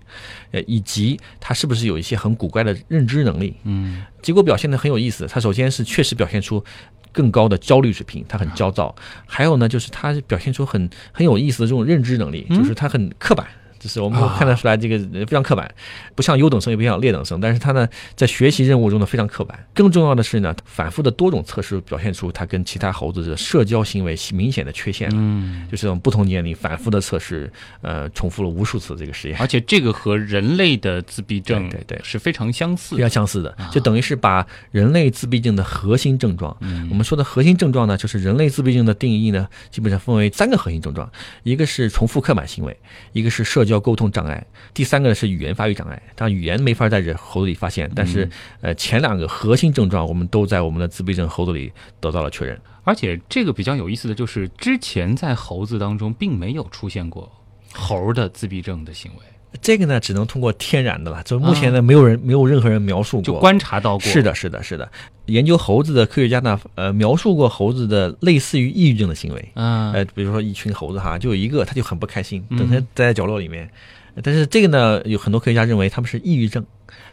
[0.51, 3.55] 呃，以及他是不是有一些很古怪的认知能力？
[3.63, 5.25] 嗯结果表现的很有意思。
[5.27, 6.63] 他首先是确实表现出
[7.12, 8.93] 更高的焦虑水平，他很焦躁；
[9.25, 13.47] 还有呢，就是他表现出很很有意思的这种认知能力，就是他很刻板。
[13.82, 15.70] 就是我们会看得出来，这个呃非常刻板，
[16.13, 19.58] 不像优等生，也不像劣等生，但是他呢，在学习任务中呢非常刻板。
[19.74, 25.10] 更重要的是呢，反复的多种测试表现出他跟其他猴子的社交行为明显的缺陷。
[25.13, 29.38] 嗯，就是这种不同年龄反复的测试，呃，重复了无数次这个实验。
[29.39, 36.56] 而且这个和人类的自闭症对对对是非常相似非常相似的，就等于是把人类自闭症的核心症状，
[36.89, 41.10] 我们说的核心症状呢，就是人类自闭症的定义呢，基本上分为三个核心症状，
[41.44, 42.78] 一个是重复刻板行为，
[43.13, 46.01] 一个是社交交沟通障碍，第三个呢是语言发育障碍。
[46.15, 48.29] 当然，语言没法在人猴子里发现，但是
[48.60, 52.60] 呃，前两个核心症状我们都在我们的自闭症猴子里得到了确认。
[52.84, 57.31] 而且这个比较有意思的就是，之前在猴子当中并没有出现过
[57.73, 59.23] 猴的自闭症的行为，
[59.62, 61.22] 这个呢，只能通过天然的了。
[61.24, 63.34] 就目前呢，没有人没有任何人描述过就。
[63.40, 64.02] 观察到过。
[64.02, 64.90] 是的，是的，是的。
[65.26, 69.52] 研究猴子的科学家呢，呃，描述过猴子的类似于抑郁症的行为。
[69.56, 73.70] 嗯，呃，比如说一群猴子哈，就有一个他就很不开心，嗯整天待在角落里面。
[74.24, 76.66] 但是这个呢，有很多科学家认为他们是抑郁症，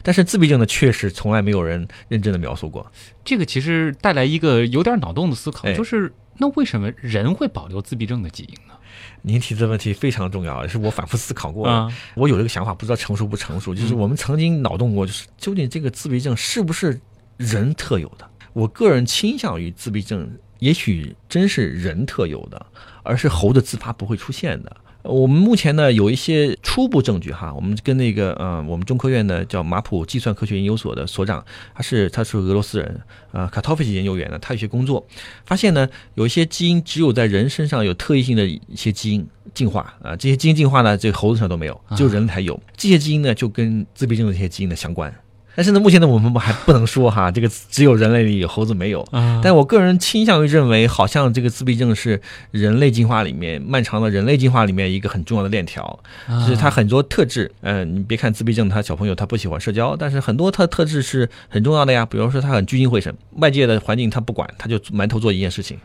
[0.03, 2.85] 但是自闭症呢，确实从来没有人认真的描述过。
[3.23, 8.73] 这个其实带来一个有点脑洞的思考，哎就是那为什么人会保留自闭症的基因呢？
[9.21, 11.73] 您提这个问题非常重要，是我反复思考过的。
[11.73, 13.73] 啊我有这个想法，不知道成熟不成熟。
[13.75, 16.99] 就是我们曾经脑洞过，就是究竟这个自闭症是不是
[17.37, 18.29] 人特有的？
[18.53, 20.29] 我个人倾向于自闭症，
[20.59, 22.65] 也许真是人特有的，
[23.03, 24.75] 而是猴子自发不会出现的。
[25.01, 35.05] 我们目前呢有一些初步证据哈，我们跟那个呃，我们中科院的叫马普计算科学研究所的所长，他是他是俄罗斯人啊，卡托夫奇研究员呢，他有些工作
[35.45, 42.59] 发现呢，有一些基因只有在人身上有特异性的一些基因进化啊，这些基因进化呢，这个猴子上都没有，只有人才有。
[42.75, 45.13] 这些基因呢，就跟自闭症的这些基因呢相关。
[45.55, 49.01] 但是呢，目前呢，我们还不能说哈，这个只有人类里有，猴子没有。
[49.11, 57.51] 啊但我个人倾向于认为，好像这个自闭症是人类进化里面漫长的人类进化里面一个很重要的链条，就是它很多特质。
[57.61, 62.05] 嗯、你别看自闭症，他小朋友他不喜欢社交，但是很多他特质是很重要的呀。
[62.05, 65.77] 比如说他很聚精会神，外界的环境他不管，他就埋头做一件事情。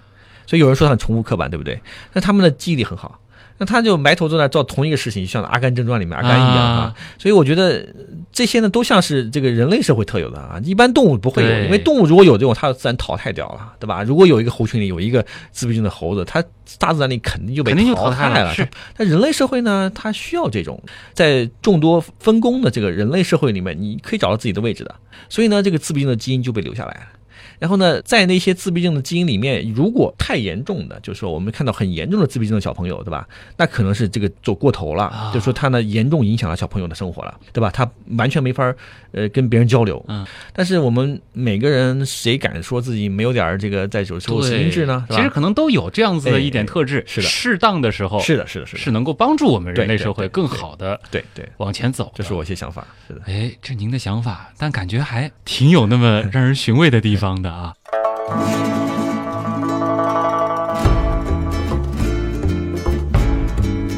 [0.46, 1.80] 所以有人说他很重复刻板，对不对？
[2.12, 3.18] 那他们的记忆力很好。
[3.56, 6.94] 那他就埋头坐在做同一个事情，就像《阿甘正传》里面阿甘一样啊啊。
[7.18, 7.86] 所以我觉得
[8.32, 14.02] 这些呢，都像是这个人类社会特有的啊，一般动物不会有，因为动物如果有这种，它自然淘汰掉了，对吧？
[14.02, 16.42] 如果有一个猴群里有一个自闭症的猴子，它
[16.78, 18.54] 大自然里肯定就被肯定就淘淘汰了了。
[18.54, 24.94] 是但人类社会呢，它需要这种在众多分工的这个人类社会里面，你可以找到自己的位置的。
[25.28, 27.00] 所以呢，这个自闭症的基因就被留下来了。
[27.64, 33.26] 然后呢，在那些自闭症的基因里面，如果太严重的，就是说我们看到很严重的自闭症的小朋友，对吧？
[33.56, 37.70] 那可能是这个走过头了，啊就是说他呢严重影响了小朋友的生活了，对吧？
[37.70, 38.70] 他完全没法
[39.12, 40.04] 呃跟别人交流。
[40.08, 45.06] 嗯，但是我们每个人谁敢说自己没有点这个在有时候对心智呢？
[45.08, 52.12] 其实可能都有这样子的一点特质，哎是的适当的时候是的，是的，是的，是能够帮助我们人类社会更好的对对，往前走。
[52.14, 52.86] 这是我一些想法。
[53.08, 53.22] 是的。
[53.24, 58.83] 哎，这您的想法，但感觉还挺有那么让人寻味的地方的啊。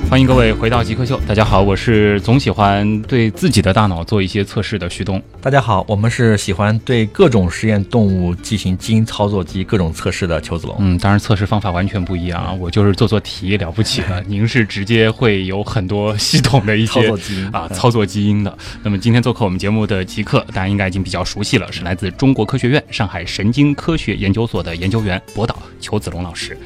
[0.08, 5.20] 欢迎各位回到极客秀，大家好，我是总喜欢对自己的大脑做一些测试的徐东。
[5.42, 10.76] 大家好，我们是喜欢对各种实验动物进行基因操作及各种测试的邱子龙。
[10.78, 18.58] 嗯，当然测试方法完全不一样啊，我就是做做题了不起了， 您是直接会有很多系统的一些操作基因啊操作基因的。
[18.84, 26.56] 那么今天做客我们节目的极客，大家应该已经比较熟悉了，是来自中国科学院上海神经科学研究所的研究员博导裘子龙老师。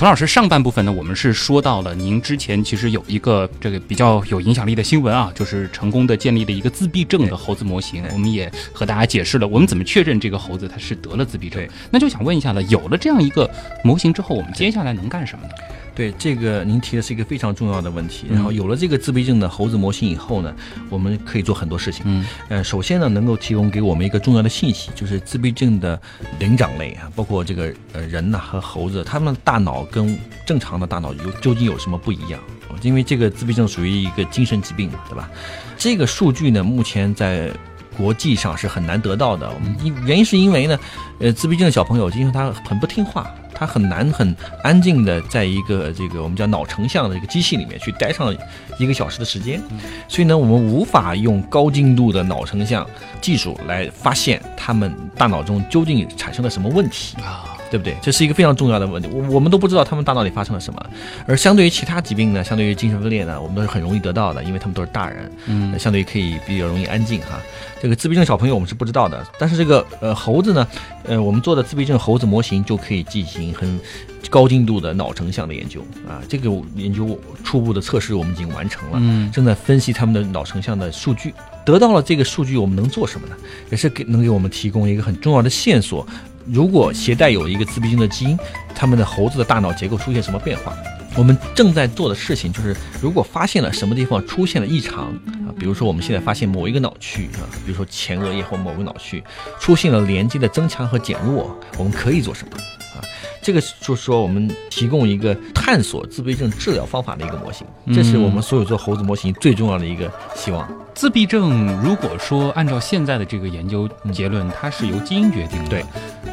[0.00, 8.02] 裘老师，上半部分呢，我们是说到了您之前其实有一个这个比较有影响力的新闻啊，就是成功的建立了一个自闭症的猴子模型。
[8.10, 11.68] 我们也和大家解释了我们怎么确认这个猴子它是得了自闭症。
[11.90, 13.46] 那就想问一下了，有了这样一个
[13.84, 15.52] 模型之后，我们接下来能干什么呢？
[15.94, 18.26] 对这个您提的是一个非常重要的问题。
[18.30, 20.54] 嗯然后有了这个自闭症的猴子模型以后呢，
[20.88, 22.02] 我们可以做很多事情。
[22.06, 26.00] 嗯呃，首先呢，能够提供给我们一个重要的信息，就是自闭症的
[26.38, 32.40] 灵长类啊，包括这个呃人呐、和猴子，他们的大脑跟正常的大脑有究竟有什么不一样？
[32.82, 35.28] 因为这个自闭症属于一个精神疾病嘛，对吧？
[35.76, 37.50] 这个数据呢，目前在
[37.96, 39.52] 国际上是很难得到的。
[39.82, 40.78] 因原因是因为呢，
[41.18, 48.34] 呃，自闭症的小朋友，因为他很不听话，他很难很安静的在一个这个我们叫脑成像的一个机器里面去待上
[48.78, 49.60] 一个小时的时间，
[50.08, 52.88] 所以呢，我们无法用高精度的脑成像
[53.20, 57.18] 技术来发现他们大脑中究竟产生了什么问题。
[57.18, 57.96] 啊，对不对？
[58.02, 60.84] 这是一个非常重要的问题，我我们都不知道他们大脑里发生了什么。
[61.26, 67.40] 而相对于其他疾病呢，相对于精神分裂呢，我们都是很容易得到的，因为他们都是大人，嗯呃相对于可以比较容易安静哈。
[67.80, 70.66] 这个自闭症小朋友我们是不知道的，但是这个呃猴子呢，
[71.04, 73.80] 呃我们做的自闭症猴子模型就可以进行很
[74.28, 76.20] 高精度的脑成像的研究啊。
[76.28, 81.32] 这个研究初步的测试我们已经完成了，嗯正在分析他们的脑成像的数据。
[81.64, 83.36] 得到了这个数据，我们能做什么呢？
[83.70, 86.06] 也是给能给我们提供一个很重要的线索。
[86.46, 88.38] 如果携带有一个自闭症的基因，
[88.74, 90.76] 他们的猴子的大脑结构出现什么变化？
[91.16, 95.06] 我们正在做的事情就是，如果发现了什么地方出现了异常
[95.44, 99.22] 啊，比如说我们现在发现某一个脑区啊，比如说前额叶或某个脑区
[99.58, 102.56] 出现了连接的增强和减弱，我们可以做什么
[102.94, 103.02] 啊？
[103.42, 110.68] 这个就是说我们提供一个探索自闭症治疗方法的一个模型，这是我们所有做猴子模型最重要的一个希望。
[110.94, 115.84] 自闭症如果说按照现在的这个研究结论，它是由基因决定的，对，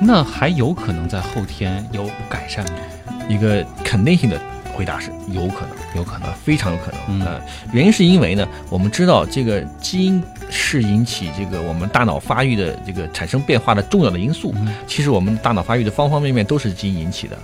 [0.02, 2.78] 那还有可能在后天有改善吗？
[3.30, 4.40] 一个肯定性的
[4.74, 7.00] 回答是有可能，有可能啊，非常有可能。
[7.08, 7.42] 嗯呃，
[7.72, 14.54] 原因是因为呢，我们知道这个基因是引起这个我们大脑发育的这个产生变化的重要的因素。
[14.56, 17.38] 嗯其实我们大脑发育的方方面面都是基因引起的。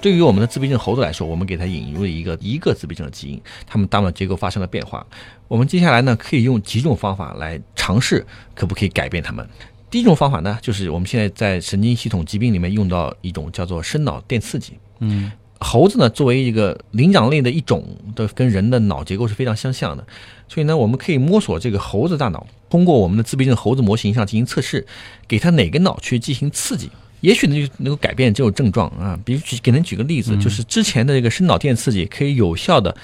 [0.00, 5.06] 对于我们的自闭症猴子来说，我们给它引入了一个一个自闭症的基因，它们大脑结构发生了变化。
[5.48, 9.46] 我们接下来呢，可以用几种方法来尝试，可不可以改变它们。
[9.90, 14.74] 第一种方法呢，就是我们现在在神经系统疾病里面用到一种叫做深脑电刺激。
[15.00, 17.84] 嗯猴子呢，作为一个灵长类的一种
[18.16, 20.04] 的，跟人的脑结构是非常相像的，
[20.48, 24.86] 所以呢，我们可以摸索这个猴子大脑，通过我们的自闭症猴子模型上进行测试，
[25.28, 29.18] 给它哪个脑区进行刺激， 也许呢就能够改变这种症状啊。
[29.24, 32.96] 比如举给您举个例子，就是之前的这个深脑电刺激可以有效的。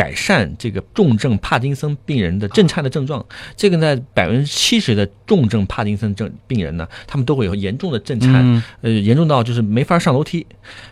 [0.00, 3.22] 改善这个重症帕金森病人的震颤的症状，
[3.54, 10.46] 这个在，百分之七十的重症帕金森症病人呢，他们都会有严重的震颤，嗯呃，严重到就是没法上楼梯。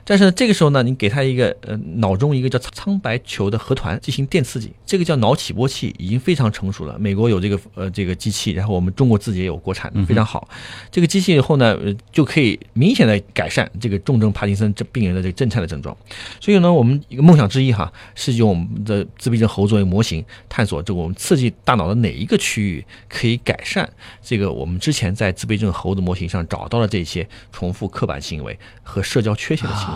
[0.05, 6.99] 但是呢，这个时候呢，你给他一个呃脑中一个叫苍白球的核团进行电刺激，这个叫脑起波器，已经非常成熟了。
[6.99, 10.47] 美国有这个呃这个机器，然后我们中国自己也有国产的，非常好。
[10.91, 15.97] 这个机器以后呢，呃就可以明显的改善这个重症帕金森这病人的这个震颤的症状。
[16.41, 18.69] 所以呢，我们一个梦想之一哈，是用我们
[18.99, 23.89] 的自闭症猴作为模型，探索这我们刺激大脑的哪一个区域可以改善
[24.23, 29.95] 这个我们之前在自闭症猴的模型上找到的这些重复刻板行为和社交缺陷的行为。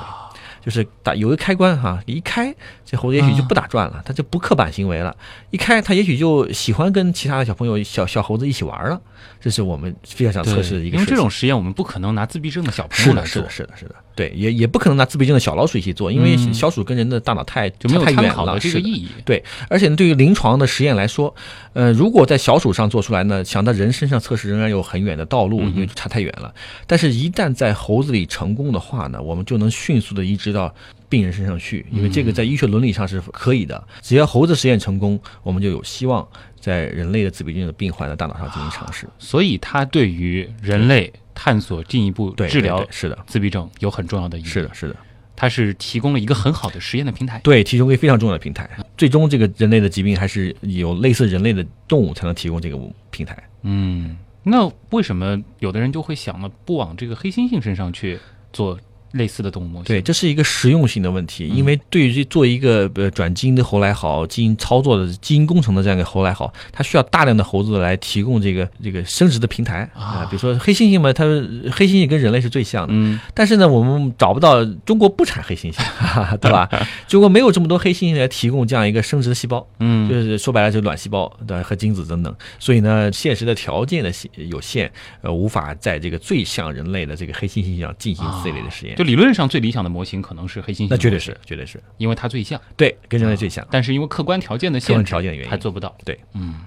[0.64, 5.16] 就是打有一个开关哈，一开这猴子也许就不打转了，它就不刻板行为了。
[5.50, 9.00] 一开它也许就喜欢跟其他的小朋友、小小猴子一起玩了。
[9.40, 11.10] 这是我们非常想测试的一个因为。
[11.10, 19.08] 这种实验我们不可能拿自闭症的小朋友来做是的，，是的，是的，对，也也不可能拿自闭症的小老鼠一起做，因为嗯小鼠跟人的大脑太就没有太远了，参考的这个意义。
[19.24, 21.34] 对，而且呢，对于临床的实验来说，
[21.72, 26.54] 呃，如果在小鼠上做出来呢，想在人身上测试仍然有很远的道路，因为差太远了。
[26.86, 30.74] 但是，一旦在猴子里成功的话呢，我们就能迅速的移植到
[31.08, 33.82] 病人身上去，因为这个在医学伦理上是可以的。
[34.00, 36.26] 只要猴子实验成功，我们就有希望
[36.60, 39.08] 在人类的自闭症的病患的大脑上进行尝试。
[39.18, 44.44] 所以它对于人类探索进一步，治疗是的，自闭症有很重要的意义。
[44.44, 44.96] 是的，，是的。
[45.34, 47.40] 它是提供了一个很好的实验的平台。
[47.42, 48.68] 对，提供一个非常重要的平台。
[48.96, 52.78] 最终，这个人类的疾病还是有类似人类的动物才能提供这个
[53.10, 53.36] 平台。
[53.62, 58.18] 嗯，那为什么有的人就会想呢，不往这个黑猩猩身上去
[58.52, 58.78] 做
[59.12, 59.84] 类似的动物模型？
[59.84, 61.56] 对，这是一个实用性的问题，嗯。
[61.56, 71.24] 因为对于做一个呃转基因的猴来好，基因操作的基因工程的这样一个猴来好，它需要大量的猴子来提供这个这个生殖的平台啊、比如说黑猩猩嘛，它
[71.72, 76.68] 黑猩猩跟人类是最像的，嗯，但是呢，我们找不到中国不产黑猩猩，哈 哈对吧？
[77.06, 80.08] 中国没有这么多黑猩猩来提供这样一个生殖的细胞，嗯。
[80.08, 81.62] 就是说白了就是卵细胞对吧？
[81.62, 84.90] 和精子等等，所以呢，现实的条件的有限，
[85.22, 88.94] 呃，无法在这个最像人类的这个黑猩猩上进行这类的实验。
[89.02, 93.66] 就理论上最理想的模型可能是黑猩猩，那绝对是，，绝对是因为它最像，对，跟人类最像。
[93.68, 95.92] 但是因为客观条件的客观限制，条件的原因还做不到。
[96.04, 96.60] 对，嗯，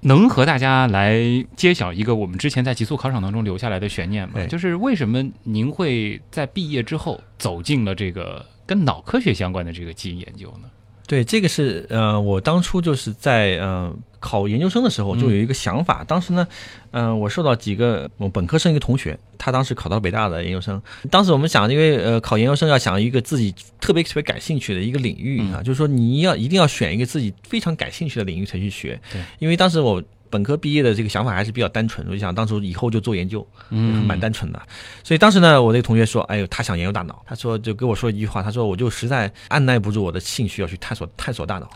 [0.00, 1.18] 能和大家来
[1.56, 4.34] 揭晓一个我们之前在极速考场当中留下来的悬念吗？
[4.36, 10.68] 哎就是为什么您会在毕业之后走进了这个跟脑科学相关的这个基因研究呢？
[11.14, 16.02] 对，这个是呃，我当初就是在呃考研究生的时候就有一个想法。
[16.02, 16.44] 当时呢，
[16.90, 20.82] 嗯、我受到几个我本科生一个同学，他当时考到北大的研究生。
[21.08, 29.00] 当时我们想，因为呃考研究生要想一个自己特别特别感兴趣的一个领域啊，就是说你要一定要选一个自己非常感兴趣的领域才去学。
[29.12, 30.02] 对，因为当时我。
[30.34, 34.60] 本科毕业的这个想法还是比较单纯，我就想当初以后就做研究，嗯蛮单纯的。
[35.04, 41.70] 所以当时呢，我那个同学说，哎呦，他想研究大脑，他说就跟我说一句话，他说我就实在按耐不住我的兴趣要去探索探索大脑。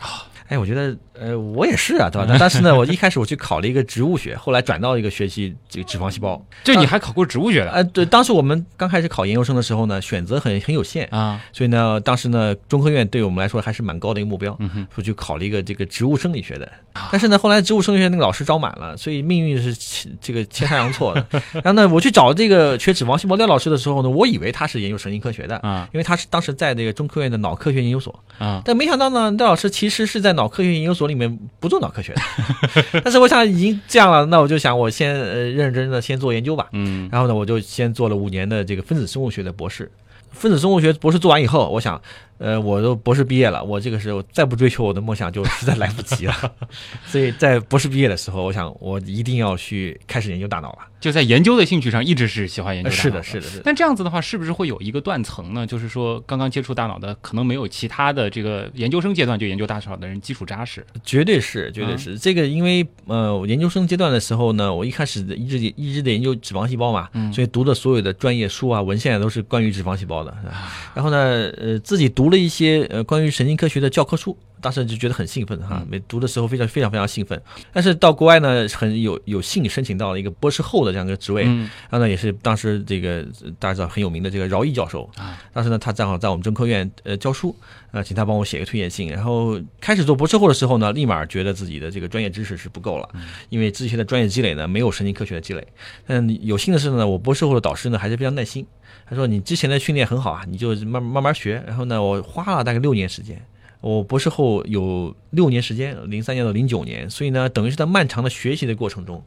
[0.48, 2.26] 哎，我觉得呃我也是啊，对吧？
[2.28, 6.42] 但但是呢，我一开始我去考了一个植物学，后来转到一个学习这个脂肪细胞。
[6.64, 11.40] 这你还考过植物学的呃，对，当时我们刚开始考研究生的时候呢，选择很很有限，啊？
[11.52, 16.70] 所以呢，当时呢，中科院对我们来说还是蛮高的一个目标，嗯哼，说去考了一个这个植物生理学的。
[17.12, 21.24] 但是呢，后来植物生理学那个老师招满了，所以命运是这个千差阳错的。
[21.62, 32.22] 然后呢，我去找这个学脂肪细胞廖老师的时候呢，我以为他是研究神经科学的，啊因为他是当时在这个中科院的脑科学研究所，啊，但没想到呢，廖老师其实是在脑科学研究所里面不做脑科学的。
[33.04, 36.68] 但是我想已经这样了，那我就想我先呃认认真真的先做研究吧。
[36.72, 39.90] 嗯然后呢，我就先做了五年的这个分子生物学的博士。
[40.30, 42.00] 分子生物学博士做完以后，我想
[42.38, 46.34] 呃，我都博士毕业了，我这个时候再不追求我的梦想，就实在来不及了。
[47.06, 50.78] 所以在博士毕业的时候，我想我一定要去开始研究大脑了。
[51.00, 53.62] 就在研究的兴趣上，一直是喜欢研究大脑呃是的，是的，是的。
[53.64, 55.64] 但这样子的话，是不是会有一个断层呢？
[55.64, 60.84] 就是说，刚刚接触大脑的，可能没有其他的这个研究生阶段就研究大脑的人基础扎实。
[61.04, 70.32] 绝对是，绝对嗯是、这个，因为呃，我研究生阶段的时候呢，我一开始一直一直得研究脂肪细胞嘛，嗯所以读的所有的专业书啊、文献都是关于脂肪细胞的。
[70.32, 77.40] 啊然后呢，呃，自己读了一些呃关于神经科学的教科书，当时就觉得很兴奋哈嗯，每读的时候非常非常非常兴奋。
[77.72, 87.54] 但是到国外呢，很有有幸申请到了一个博士后的这样一个职位，嗯然后呢，也是当时这个呃大家知道很有名的这个饶毅教授啊，当时呢，他正好在我们中科院呃教书，
[87.92, 89.08] 呃，请他帮我写个推荐信。
[89.08, 93.08] 然后开始做博士后的时候呢，立马觉得自己的这个专业知识是不够了，
[93.48, 95.66] 因为之前的专业积累呢没有神经科学的积累。
[96.06, 98.66] 但有幸的是呢，我博士后的导师呢还是非常耐心，
[99.08, 101.62] 他说你之前的训练很好啊，你就慢慢慢学。
[101.66, 103.40] 然后呢，我花了大概六年时间。
[103.80, 109.22] 我博士后有六年时间，零三年到零九年，所以呢，等于是在漫长的学习的过程中，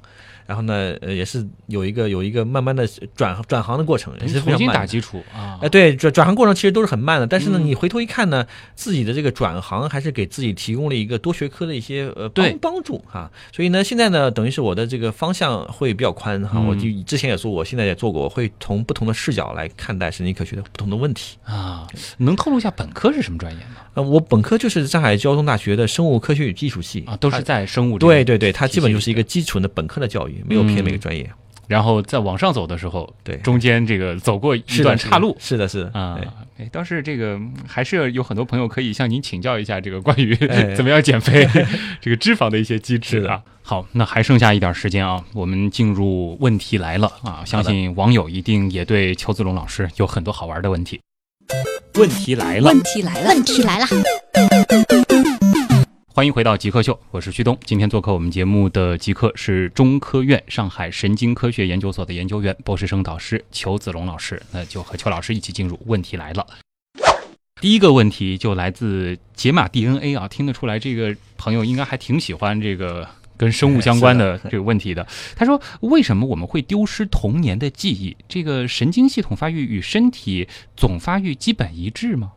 [0.46, 4.68] 然后呢，呃，也是有一个有一个慢慢的转转行的过程，也是非重新。
[4.68, 5.70] 打基础啊哎，。
[5.70, 13.30] 对，转转行过程其实都是很慢的，但是呢，嗯你回头一看呢，自己的这个转行还是给自己提供了一个多学科的一些呃帮帮助哈。
[13.52, 16.60] 所以呢，现在呢，等于是我的这个方向会比较宽哈。
[16.60, 21.38] 嗯我就之前也做，我，现在也做过，我会从不同的视角来看待神经科学的不同的问题。
[21.44, 21.88] 啊，
[22.18, 23.78] 能透露一下本科是什么专业吗？
[23.96, 31.30] 呃，我本科就是上海交通大学的生物科学与技术系啊，都是在生物对对对，它基本就是一个基础的本科的教育，没有偏嗯每个专业。
[31.68, 35.38] 然后再往上走的时候，对中间这个走过一段岔路。
[35.40, 41.48] 是的，是的，啊对，哎，倒是这个嗯还是有很多朋友可以向您请教一下这个关于哎 怎么样减肥、
[42.02, 43.42] 这个脂肪的一些机制是啊。
[43.64, 47.42] 好，那还剩下一点时间啊，我们进入问题来了啊！
[47.46, 51.00] 相信网友一定也对邱子龙老师有很多好玩的问题。
[51.96, 53.86] 问题来了，问题来了，问题来了，
[56.14, 57.58] 欢迎回到极客秀，我是旭东。
[57.64, 64.42] 今天做客我们节目的极客是中科院上海神经科学研究所的研究员、博士生导师裘子龙老师。
[64.52, 66.46] 那就和裘老师一起进入问题来了。
[67.62, 73.08] 第一个问题就来自解码 DNA 啊，听得出来这个朋友应该还挺喜欢这个
[73.38, 75.08] 跟生物相关的 这个问题的。
[75.38, 78.18] 他说：“为什么我们会丢失童年的记忆？
[78.28, 80.46] 这个神经系统发育与身体
[80.76, 82.34] 总发育基本一致吗？”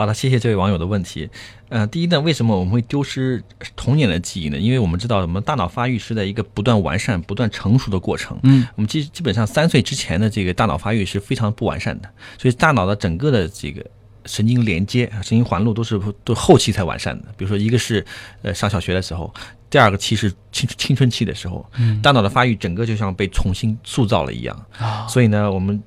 [0.00, 1.28] 好的，谢谢这位网友的问题。
[1.68, 3.44] 呃，第一呢，为什么我们会丢失
[3.76, 4.56] 童年的记忆呢？
[4.56, 8.38] 因为我们知道，我们大脑发育是在一个不断完善、不断成熟的过程。
[8.44, 13.84] 嗯，我们基基本上三岁之前的这个大脑发育是非常不完善的，所以大脑的整个的这个
[14.24, 17.26] 神经连接、神经环路都是都后期才完善的。
[17.36, 18.02] 比如说，一个是
[18.40, 19.30] 呃上小学的时候，
[19.68, 24.66] 第二个期是青青春期的时候，嗯大脑的发育整个就像被重新塑造了一样。
[24.78, 25.78] 啊，所以呢，我们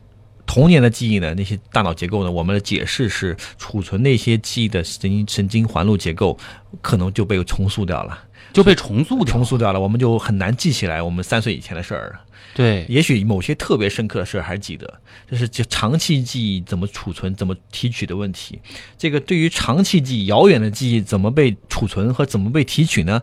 [0.46, 6.38] 童年的记忆呢，那些大脑结构呢，我们的解释是储存那些记忆的神经神经环路结构
[6.82, 9.26] 可能就被重塑掉了，就被重塑掉了。
[9.26, 12.22] 重塑掉了，我们就很难记起来我们三岁以前的事儿了。
[12.56, 18.60] 对，也许某些特别深刻的事儿还记得，这是就长期记忆怎么储存、怎么提取的问题。
[18.96, 23.20] 这个对于长期记忆、遥远的记忆怎么被储存和怎么被提取呢？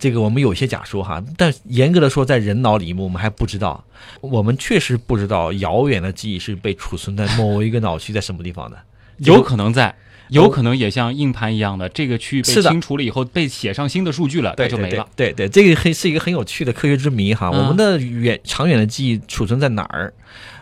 [0.00, 3.84] 这个我们有些假说哈，但严格的说，在人脑里我们还不知道，
[4.22, 8.78] 我们确实不知道遥远的记忆是被储存在某一个脑区在什么地方的。
[9.18, 9.94] 有可能在，
[10.30, 15.06] 有可能也像硬盘一样的，这个区域被清除了以后，被写上新的数据了，它对对就没了。
[15.14, 17.50] 对对对，这个很是一个很有趣的科学之谜哈。
[17.52, 20.10] 嗯我们的远长远的记忆储存在哪儿？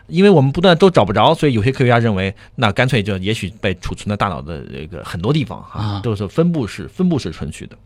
[0.09, 7.76] 因为我们不断都找不着，所以有些科学家认为，那干脆就也许被储存在大脑的这个很多地方哈啊，都是分布式分布式存取的。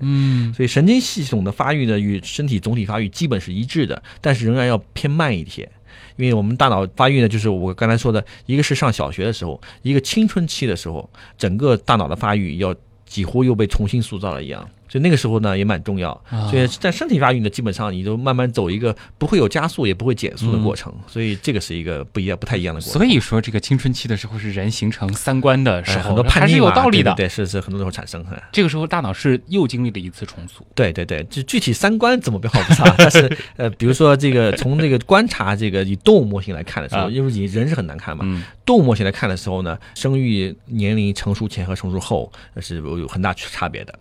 [0.00, 5.68] 嗯，所以神经系统的发育呢，与身体总体发育基本是一致的，但是仍然要偏慢一些。
[6.16, 12.74] 因为我们大脑发育呢，就是我刚才说的，一个是上小学的时候，一个青春期的时候，整个大脑的发育要
[13.06, 14.68] 几乎又被重新塑造了一样。
[14.88, 22.92] 所以那个时候呢也蛮重要，啊所以在身体发育呢，基本上你就慢慢走一个不会有加速也不会减速的过程，所以这个是一个不一样、不太一样的过程。
[22.92, 27.14] 所以说这个青春期的时候是人形成三观的时哎候，很多叛逆还是有嘛道理的。
[27.14, 28.24] 对是是很多时候产生。
[28.30, 30.66] 哎这个时候大脑是又经历了一次重塑。
[30.74, 43.94] 对对对，就具体三观怎么变化我不知道， 但是呃，比如说这个从这个观察这个以动物模型来看的时候，啊因为你人是很难看嘛，嗯，动物模型来看的时候呢，生育年龄成熟前和成熟后呃是有很大差别的。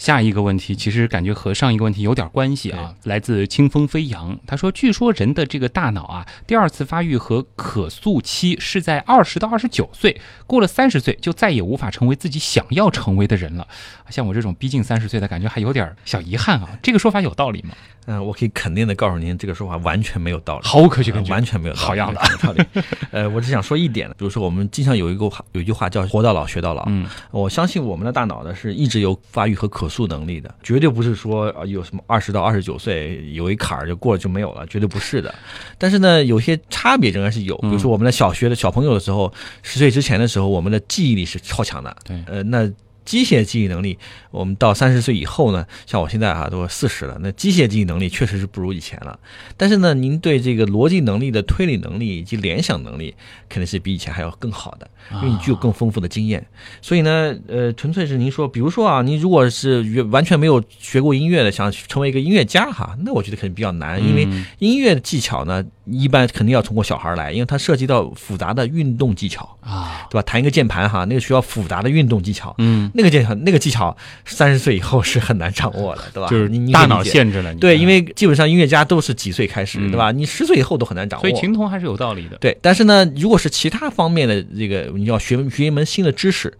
[0.00, 13.68] 下一个问题其实感觉和上一个问题有点关系啊，来自清风飞扬，他说，据说人的这个大脑啊，第二次发育和可塑期是在二十到二十九岁，过了三十岁就再也无法成为自己想要成为的人了。
[14.08, 17.74] 像我这种逼近三十岁的感觉还有点小遗憾啊，这个说法有道理吗？
[18.06, 22.64] 嗯，我可以肯定的告诉您，这个说法完全没有道理，毫无科学根据，完全没有道理好样的道理。
[23.12, 26.84] 呃，我只想说一点，比如说我们经常有一个话有一句话叫“活到老，学到老”。
[26.88, 35.34] 嗯，我相信我们的大脑呢是一直有发育和可塑能力的，绝对不是说呃有什么二十到二十九岁有一坎儿就过了就没有了，绝对不是的。
[35.76, 39.30] 但是呢，有些差别仍然是有，比如说我们在小学的小朋友的时候，
[39.62, 41.94] 十岁之前的时候，我们的记忆力是超强的。
[42.04, 42.70] 对呃，那。
[43.04, 43.98] 机械记忆能力，
[44.30, 49.18] 我们到三十岁以后呢，像我现在啊都四十了，那机械记忆能力确实是不如以前了。
[49.56, 53.14] 但是呢，您对这个逻辑能力的推理能力以及联想能力，
[53.48, 56.46] 肯定是比以前还要更好的，因为你具有更丰富的经验。
[56.80, 64.28] 所以呢，呃，纯粹是您说，比如说啊，您如果是完全没有学过音乐的，想成为一个音乐家哈，那我觉得肯定比较难，因为
[64.58, 70.22] 音乐的技巧呢，一般肯定要通过小孩来，因为它涉及到复杂的运动技巧啊，对吧？
[70.22, 72.90] 弹一个键盘哈，那个需要复杂的运动技巧，嗯。
[72.94, 76.28] 那个技巧，那个技巧，三十岁以后是很难掌握的，对吧？
[76.28, 77.60] 就是你大脑限制了你。
[77.60, 80.12] 对，因为基本上音乐家都是几岁开始，嗯对吧？
[80.12, 81.22] 你十岁以后都很难掌握。
[81.22, 82.36] 所以琴童还是有道理的。
[82.38, 86.52] 对，但是呢，如果是其他方面的这个，你要学学一门新的知识。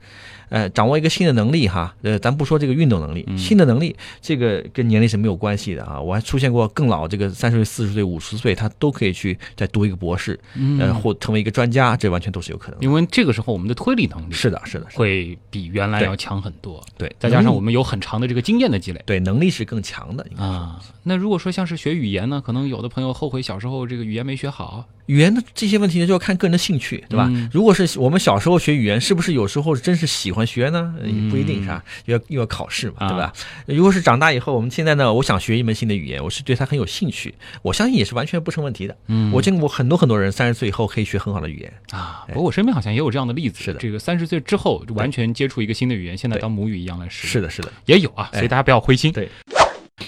[0.50, 5.98] 呃，掌握一个新的能力哈，呃，咱不说这个运动能力，新的能力，这个跟年龄是没有关系的啊。
[5.98, 10.38] 我还出现过更老，这个三十岁、四十岁、五十岁，他都可以去再读一个博士，
[10.78, 12.84] 呃，或成为一个专家，这完全都是有可能的。
[12.84, 16.84] 因为这个时候我们的推理能力是的，是的，会比原来要强很多。
[16.98, 20.80] 对，再加上我们有很长的这个经验的积累，对，能力是更强的啊。
[21.04, 24.84] 那如果说像是学语言呢，可能有的朋友后悔小时候这个语言没学好。
[25.06, 27.30] 语言的这些问题呢，就要看个人的兴趣，对吧？
[27.52, 30.94] 如果是我们小时候学语言，是不是有时候真是喜欢学呢？
[31.04, 31.84] 也不一定是吧？
[32.04, 33.32] 又要又要考试嘛，对吧？
[33.66, 38.96] 如果是长大以后，我们现在呢，我想学一门新的语言，我是对它很有兴趣，我相信也是完全不成问题的。
[39.08, 42.24] 嗯，我见过很多很多人三十岁以后可以学很好的语言啊。
[42.28, 47.26] 不过我身边好像也有这样的例子，是的，这个三十岁之后完全接触一个新的语言，现在当母语一样来使。
[47.26, 49.12] 是的，是的，也有啊，所以大家不要灰心。
[49.12, 49.28] 对。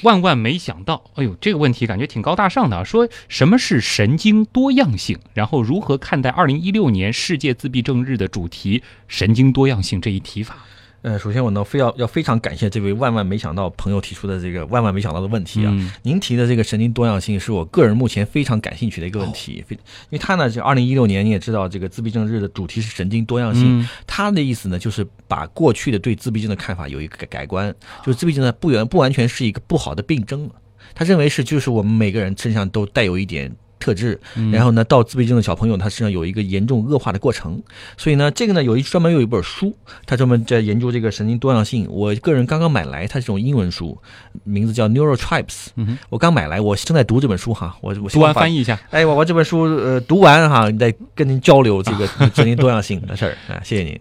[0.02, 2.84] 万万没想到，哎呦，这个问题感觉挺高大上的啊！
[2.84, 5.18] 说什么是神经多样性？
[5.34, 10.56] 然后如何看待二零一六年世界自闭症日的主题“神经多样性”这一提法？
[11.02, 15.70] 呃，首先我呢非要要非常感谢这位万万没想到朋友提出的这个万万没想到的问题啊！
[15.74, 19.78] 嗯、您提的这个神经多样性是我个人目前非常感兴趣的一个问题，非、哦、
[20.10, 27.74] 因为他呢，就二零一六年你也知道，这个自闭症日的主题是神经多样性，嗯、他的意思呢就是把过去的对自闭症的看法有一个改改观，
[28.04, 30.50] 就是自闭症呢不原不完全是一个不好的病症了，
[30.94, 33.52] 他认为是就是我们每个人身上都带有一点。
[33.82, 34.20] 特质，
[34.52, 37.60] 然后呢，到自闭症的小朋友，他身上有一个严重恶化的过程，
[37.96, 39.74] 所以呢，这个呢有一专门有一本书，
[40.06, 41.86] 他专门在研究这个神经多样性。
[41.90, 43.98] 我个人刚刚买来，它是种英文书，
[44.44, 45.66] 名字叫 Neural Tribes。
[45.76, 48.78] 嗯我刚买来，我正在读这本书哈，我我读完翻译一下。
[48.90, 53.98] 哎，我我这本书呃读完哈，再跟您交流这个 神经多样性的事儿啊，谢谢您。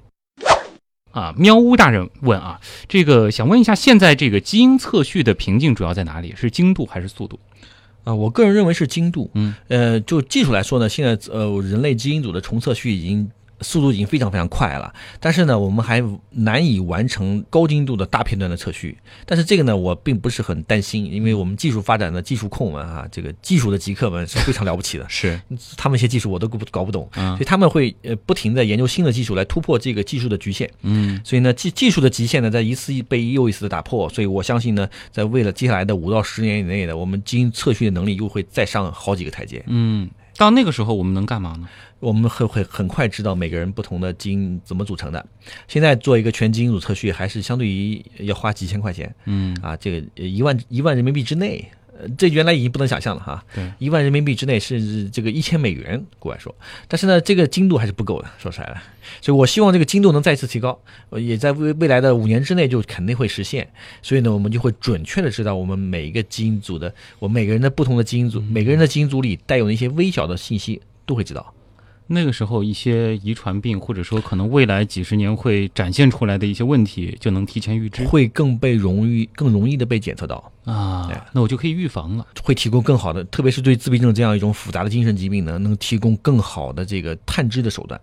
[1.11, 2.57] 啊，喵呜大人问啊，
[2.87, 6.33] 这个想问一下，现在这个基因测序的瓶颈主要在哪里？
[6.37, 7.37] 是精度还是速度？
[8.03, 9.29] 啊，我个人认为是精度。
[9.33, 13.29] 嗯，呃，就技术来说呢，现在呃，人类基因组的重测序已经
[13.61, 18.97] 速度已经非常非常快了，但是呢，我们还难以完成高精度的大片段的测序。
[19.25, 25.05] 但是这个呢，我并不是很担心，因为我们技术发展的技术控们啊，这个技术的极客们是非常了不起的。
[25.09, 25.39] 是，
[25.77, 30.69] 他们一些技术我都搞不搞不懂，嗯、所以他们会呃不停的研究新的技术来突破这个技术的局限。
[30.81, 34.09] 嗯，所以呢，技技术的极限呢，在一次被又一次的打破。
[34.09, 39.63] 所以我相信呢，在为了接下来的五到十年以内的，我们基因测序的能力又会再上好几个台阶。
[39.67, 41.67] 嗯，到那个时候我们能干嘛呢？
[41.99, 45.23] 我们会会很快知道每个人不同的基因怎么组成的。
[45.67, 49.13] 现在做一个全基因组测序，还是相对于要花几千块钱。
[49.25, 51.63] 嗯，啊，这个一万一万人民币之内。
[52.17, 53.43] 这原来已经不能想象了哈，
[53.79, 56.53] 一万人民币之内是这个一千美元，国外说，
[56.87, 58.81] 但是呢，这个精度还是不够的，说出来了，
[59.21, 60.79] 所以我希望这个精度能再次提高，
[61.11, 63.69] 也在未未来的五年之内就肯定会实现，
[64.01, 71.53] 所以呢，我们就会准确的知道我们每一个基因组的，我们每个人的不同的基因组，每个人的基因组里带有那些微小的信息都会知道。
[72.13, 81.09] 那个时候，一些遗传病，或者说可能未来几十年会展现出来的一些问题，就能提前预知，会更被容易、更容易的被检测到啊。
[81.31, 87.99] 那我就可以预防了，会提供更好的，特别是对自闭症这样一种复杂的精神疾病呢，能提供更好的这个探知的手段。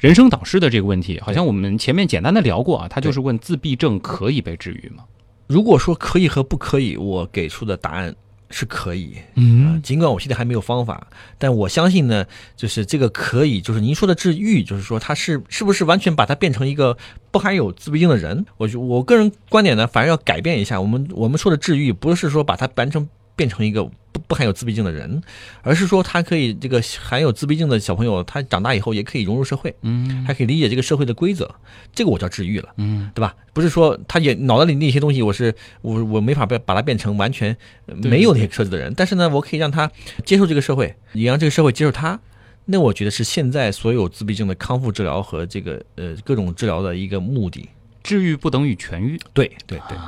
[0.00, 5.04] 人生导师的这个问题，好像我们前面简单的聊过啊，他就是问自闭症可以被治愈吗？
[5.46, 8.14] 如果说可以和不可以，我给出的答案。
[8.50, 11.06] 是可以，嗯、呃，尽管我现在还没有方法，
[11.38, 12.26] 但我相信呢，
[12.56, 16.94] 就是这个可以，就是您说的治愈，就是说他是是不是完全把他变成一个
[17.30, 18.44] 不不含有自闭症的人。
[18.56, 20.80] 我就我个人观点呢，反而要改变一下。
[20.80, 23.88] 我们我们说的治愈，不是说把它完成变成一个
[24.18, 25.22] 不不含有自闭症的人，
[25.62, 31.48] 而是说他可以这个含有自闭症的小朋友，他长大以后也可以融入社会，嗯还可以理解这个社会的规则，
[31.94, 32.68] 这个我叫治愈了。
[32.76, 33.34] 嗯，对吧？
[33.52, 37.56] 不是说他也脑袋里那些东西，我是我我没法把把它变成完全
[37.86, 39.90] 没有那些设置的人，但是呢，我可以让他
[40.24, 42.18] 接受这个社会，也让这个社会接受他。
[42.66, 47.68] 那我觉得是现在所有自闭症的康复治疗和这个呃各种治疗的一个目的。
[48.02, 49.18] 治愈不等于痊愈。
[49.32, 49.98] 对对对，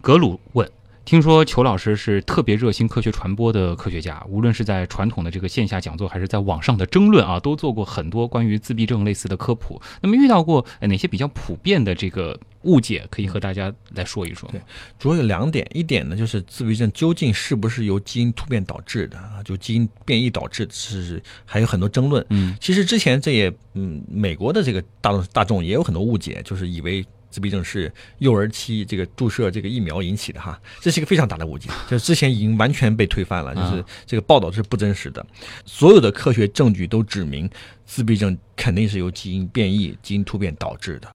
[0.00, 0.68] 格鲁问。
[1.10, 9.82] 听说裘老师是特别热心科学传播的科学家，无论是在传统的这个线下讲座，还是在网上的争论啊，都做过很多关于自闭症类似的科普。
[10.00, 14.48] 那么遇到过呃哪些比较普遍的这个误解，可以和大家来说一说？
[14.52, 14.60] 对
[15.00, 19.42] 主要有两点，一点呢就是自闭症究竟是不是由基因突变导致的啊？
[19.44, 22.24] 就基因变异导致，是还有很多争论。
[22.30, 35.24] 嗯其实之前这也，嗯，美国的这个大众大众也有很多误解，就是以为自闭症是幼儿期这个注射这个疫苗引起的哈，这是一个非常大的误解，就是之前已经完全被推翻了，就是啊这个报道是不真实的，
[35.64, 37.48] 所有的科学证据都指明
[37.86, 41.08] 自闭症肯定是由基因变异、基因突变导致的。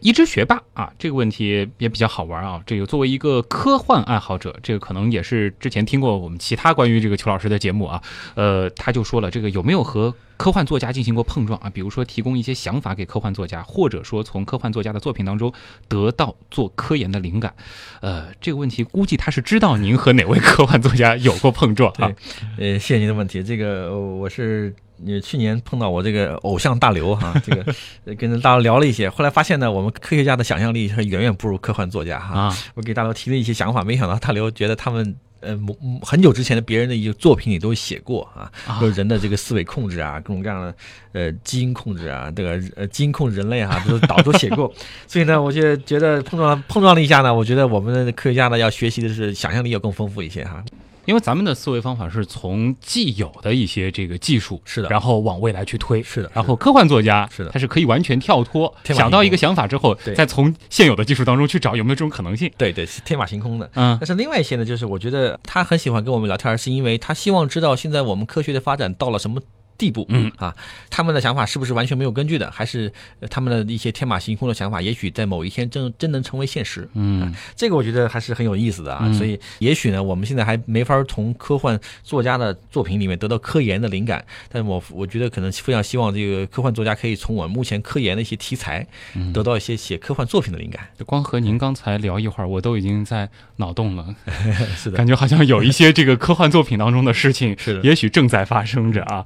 [0.00, 2.62] 一只学霸啊，这个问题也比较好玩啊。
[2.66, 8.02] 这个作为一个科幻爱好者，这个可能也是之前听过我们其他关于这个邱老师的节目啊。
[8.34, 11.68] 呃，他就说了，这个有没有和科幻作家进行过碰撞啊？
[11.68, 15.52] 比如说提供一些想法给科幻作家，或者说从科幻作家的作品当中
[15.86, 17.54] 得到做科研的灵感。
[18.00, 22.10] 呃，这个问题估计他是知道您和哪位科幻作家有过碰撞啊。
[22.58, 23.42] 呃，谢谢您的问题。
[23.42, 24.74] 这个我是
[25.06, 27.74] 呃去年碰到我这个偶像大刘哈，这个
[28.04, 32.38] 呃跟大刘聊了一些，后来发现呢，我们科学家的想象力是远远不如科幻作家哈。
[32.38, 35.16] 啊，我给大刘提了一些想法，没想到大刘觉得他们。
[35.42, 40.74] 呃，某很久之前的别人的一个作品里都写过啊，啊就是人的这个思维控制啊，各种各样的
[41.12, 44.70] 呃基因控制啊，这个呃基因控制人类哈、都导都写过，
[45.06, 50.62] 所以呢，我就觉得碰撞碰撞了一下呢，我觉得我们的科学家呢要学习的是想象力要更丰富一些哈。
[51.10, 62.48] 因为咱们的思维方法是从既有的一些这个技术，是的然后往未来去推，是的然后科幻作家是的他是可以完全跳脱，想到一个想法之后，对再从现有的技术当中去找有没有这种可能性。
[62.56, 63.68] 对对，是天马行空的。
[63.74, 69.40] 嗯但是另外一些呢，就是我觉得他很喜欢跟我们聊天，是因为他希望知道现在我们科学的发展到了什么
[69.80, 70.04] 地步。
[70.10, 70.54] 嗯啊，
[70.90, 76.86] 他们的想法是不是完全没有根据的，还是呃他们的一些天马行空的想法，也许在某一天真真能成为现实。
[76.94, 79.00] 嗯这个我觉得还是很有意思的啊。
[79.04, 90.86] 嗯所以也许呢，我们现在还没法从科幻作家的作品里面得到科研的灵感，但我我觉得可能非常希望这个科幻作家可以从我们目前科研的一些题材，嗯得到一些写科幻作品的灵感。
[90.98, 94.14] 就光和您刚才聊一会儿，我都已经在脑洞了，
[94.76, 99.24] 是的，感觉好像有一些这个科幻作品当中的事情， 是的也许正在发生着啊。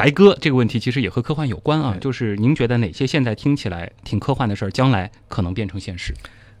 [0.00, 6.14] 白鸽，这个问题其实也和科幻有关啊，就是您觉得哪些现在听起来挺科幻的事儿，将来可能变成现实？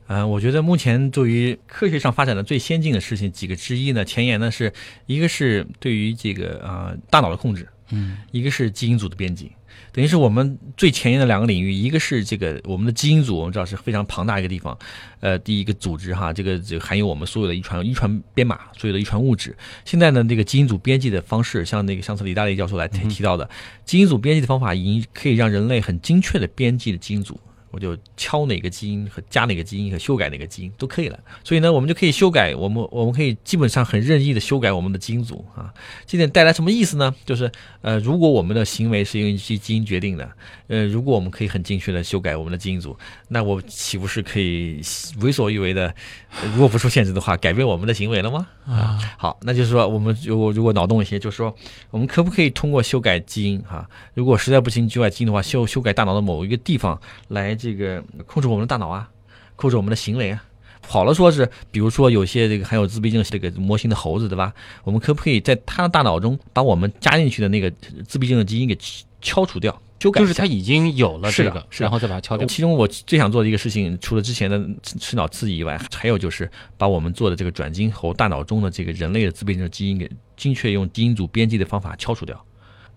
[0.08, 4.70] 呃，我觉得目前对于科学上发展的最先进的事情几个之一呢，前沿呢是
[5.06, 9.50] 一个是对于这个呃大脑的控制，嗯一个是基因组的编辑，
[9.92, 14.78] 等于是我们最前沿的两个领域，一个是这个我们的基因组，我们知道是非常庞大一个地方，
[15.20, 19.56] 呃，第一个组织哈，这个这含有我们所有的遗传遗传编码，所有的遗传物质。
[19.84, 23.48] 现在呢，这个基因组编辑的方式，像那个上次李大雷教授来提提到的，
[23.84, 27.38] 基因组编辑的方法，已经可以让人类很精确的编辑的基因组。
[27.70, 35.72] 我就敲哪个基因和加哪个基因和修改哪个基因都可以了，所以呢，我们就可以修改我们我们可以基本上很任意的修改我们的基因组啊。
[36.06, 37.14] 这点带来什么意思呢？
[37.24, 37.50] 就是
[37.80, 40.30] 呃，如果我们的行为是由基基因决定的，
[40.68, 42.96] 呃，如果我们可以很精确的修改我们的基因组，
[43.28, 44.80] 那我岂不是可以
[45.20, 45.94] 为所欲为的？
[46.42, 48.46] 呃如果不受限制的话，改变我们的行为了吗？
[48.66, 51.54] 啊，好，那就是说，我们如果如果脑洞一些，就是说，
[51.90, 59.08] 我们可不可以通过修改基因哈、如果实在不行修改基因的话，修修改大脑的某一个地方来这个控制我们的大脑啊，
[59.54, 60.42] 控制我们的行为啊。
[60.88, 64.52] 好了，说是，比如说有些这个含有自闭症这个模型的猴子，对吧？
[64.82, 67.70] 我们可不可以在它的大脑中把我们加进去的那个
[68.08, 68.76] 自闭症的基因给
[69.20, 70.20] 敲除掉、修改？
[70.20, 72.46] 就是他已经有了是的然后再把它敲掉。
[72.46, 82.42] 其中我最想做的一个事情，除了之前的吃脑刺激以外，还有就是把我们做的这个转基因猴大脑中的这个人类的自闭症基因给精确用基因组编辑的方法敲除掉，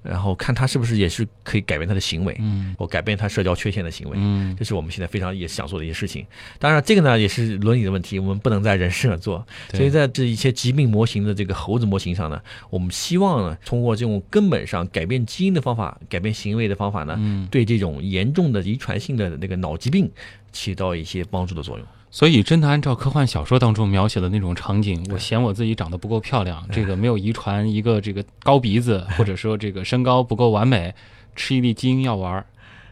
[0.03, 4.17] 然后看他是不是也是可以改变他的行为，嗯或改变他社交缺陷的行为。
[4.19, 6.25] 嗯这是我们现在非常也想做的一些事情。
[6.59, 9.45] 当然，这个呢也是伦理的问题，我们不能在人身上做。
[9.71, 20.11] 所以在这一些疾病模型的这个猴子模型上呢，我们希望呢通过这种根本上改变基因的方法、改变行为的方法呢，嗯，对这种严重的遗传性的那个脑疾病
[20.53, 21.85] 起到一些帮助的作用。
[22.09, 30.93] 所以真的按照科幻小说当中描写的那种场景，我嫌我自己长得不够漂亮，这个没有遗传一个这个高鼻子，或者 说这个身高不够完美，
[31.35, 32.45] 吃一粒基因药丸儿，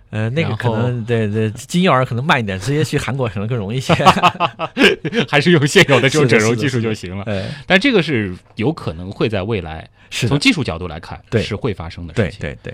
[0.09, 3.93] 呃，那个可能对对，基因药丸可能慢一点，直接去韩国可能更容易一些。
[5.29, 7.23] 还是用现有的这种是整容技术就行了。
[7.27, 12.39] 呃，但这个是有可能会在未来是，从技术角度来看，对是会发生的事情。
[12.39, 12.73] 对对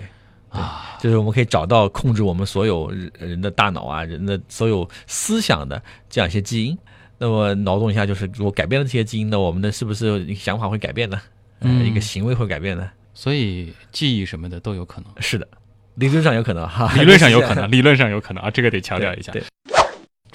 [0.52, 6.76] 对啊，就是我们可以找到控制我们所有人人的大脑啊，人的所有思想的这样一些基因。
[7.18, 11.20] 那么脑洞一下，就是如果改变了这些基因呢，我们的是不是想法会改变呢？
[11.58, 12.88] 呃，嗯一个行为会改变呢？
[13.12, 15.48] 所以记忆什么的都有可能，是的，
[15.96, 19.32] 理论上有可能哈，理论上有可能，理论上有可能啊，这个得强调一下。
[19.32, 19.42] 对，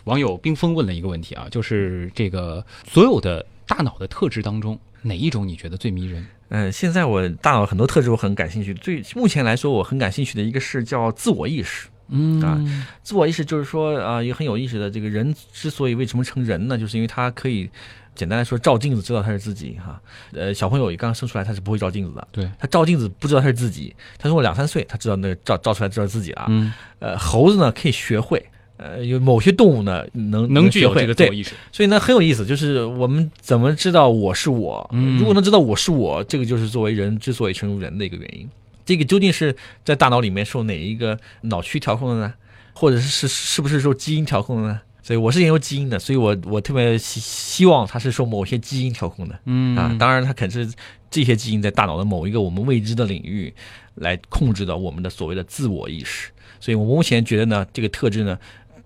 [0.04, 6.28] 网友冰封问了一个问题啊，就是这个所有的大脑的特质当中，哪一种你觉得最迷人？
[6.54, 11.88] 嗯、现在我大脑很多特质我很感兴趣，最目前来说我很感兴趣的一个是叫自我意识。
[12.10, 12.60] 嗯啊
[13.02, 14.92] 自我意识就是说啊、也很有意思的。
[14.92, 17.68] 这个人之所以为什么成人呢，就是因为他可以
[18.14, 20.00] 简单来说照镜子知道他是自己哈。
[20.34, 23.96] 呃，小朋友刚生出来他是不会照镜子的，对，他照镜子不知道他是自己。
[24.20, 26.46] 他说我两三岁，他知道那个照照出来知道自己了。
[26.50, 28.46] 嗯，呃，猴子呢可以学会。
[28.84, 31.54] 呃，有某些动物呢能能具有这个自我意识。
[31.72, 34.90] 所以呢很有意思，就是我们怎么知道我是我？
[34.92, 38.50] 嗯如果能知道我是我，这个就是作为人之所以成为人的一个原因。
[38.86, 39.56] 这个究竟是
[39.86, 42.34] 在大脑里面受哪一个脑区调控的呢？
[42.74, 44.82] 或者是是是不是受基因调控的呢？
[45.02, 49.96] 所以我是研究基因的，所以我我特别希希望它是受某些基因调控的嗯啊。
[50.00, 50.74] 当然，它肯定是
[51.12, 53.54] 这些基因在大脑的某一个我们未知的领域
[53.96, 56.30] 来控制的我们的所谓的自我意识。
[56.60, 58.40] 所以我目前觉得呢，这个特质呢，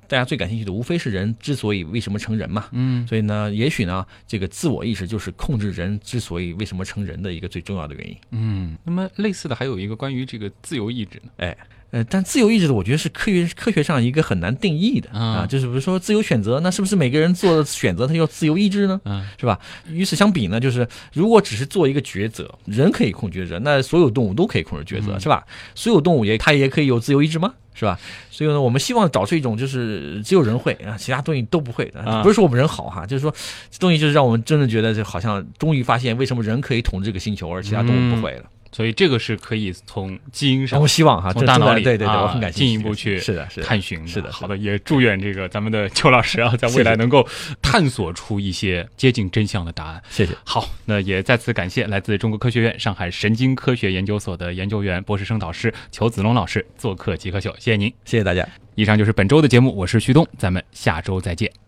[0.07, 2.67] 大家最感兴趣的无非是人之所以为什么成人嘛。
[2.71, 8.17] 嗯，所以呢，也许呢，这个自我意识就是控制人之所以为什么成人的一个最重要的原因。
[8.31, 11.31] 嗯，那么类似的还有一个关于这个自由意志呢。
[11.37, 11.57] 哎，
[11.91, 18.99] 呃，但自由意志的，我觉得是科学科学上一个很难定义的啊啊，就是比如说自由选择，那是不是每个人做的选择他叫自由意志呢？
[19.05, 19.57] 嗯是吧？
[19.89, 25.43] 与此相比呢，就是如果只是做一个抉择，人可以控抉择，那所有动物都可以控制抉择，嗯是吧？
[25.75, 27.53] 所有动物也它也可以有自由意志吗？
[27.73, 27.97] 是吧？
[28.31, 32.01] 所以呢，我们希望找出一种就是只有人会啊，其他东西都不会的。
[32.01, 33.33] 啊不是说我们人好哈，就是说
[33.69, 38.43] 这东西就是让我们真的觉得，这好像终于发现为什么人可以统治这个星球，而其他动物不会了。
[38.71, 44.07] 所以这个是可以从基因上我希望哈，从大脑里对对对，啊我很感进一步去是的，是，探寻。
[44.07, 47.27] 是的，好的，也祝愿这个咱们的邱老师啊， 在未来能够
[47.61, 50.01] 探索出一些接近真相的答案。
[50.09, 50.33] 谢谢。
[50.43, 57.93] 好，那也再次感谢来自中国科学院上海神经科学研究所的研究员、博士生导师裘子龙老师做客极客秀，谢谢您。
[58.05, 58.47] 谢谢大家。
[58.75, 61.66] 以上就是本周的节目，我是旭东，咱们下周再见。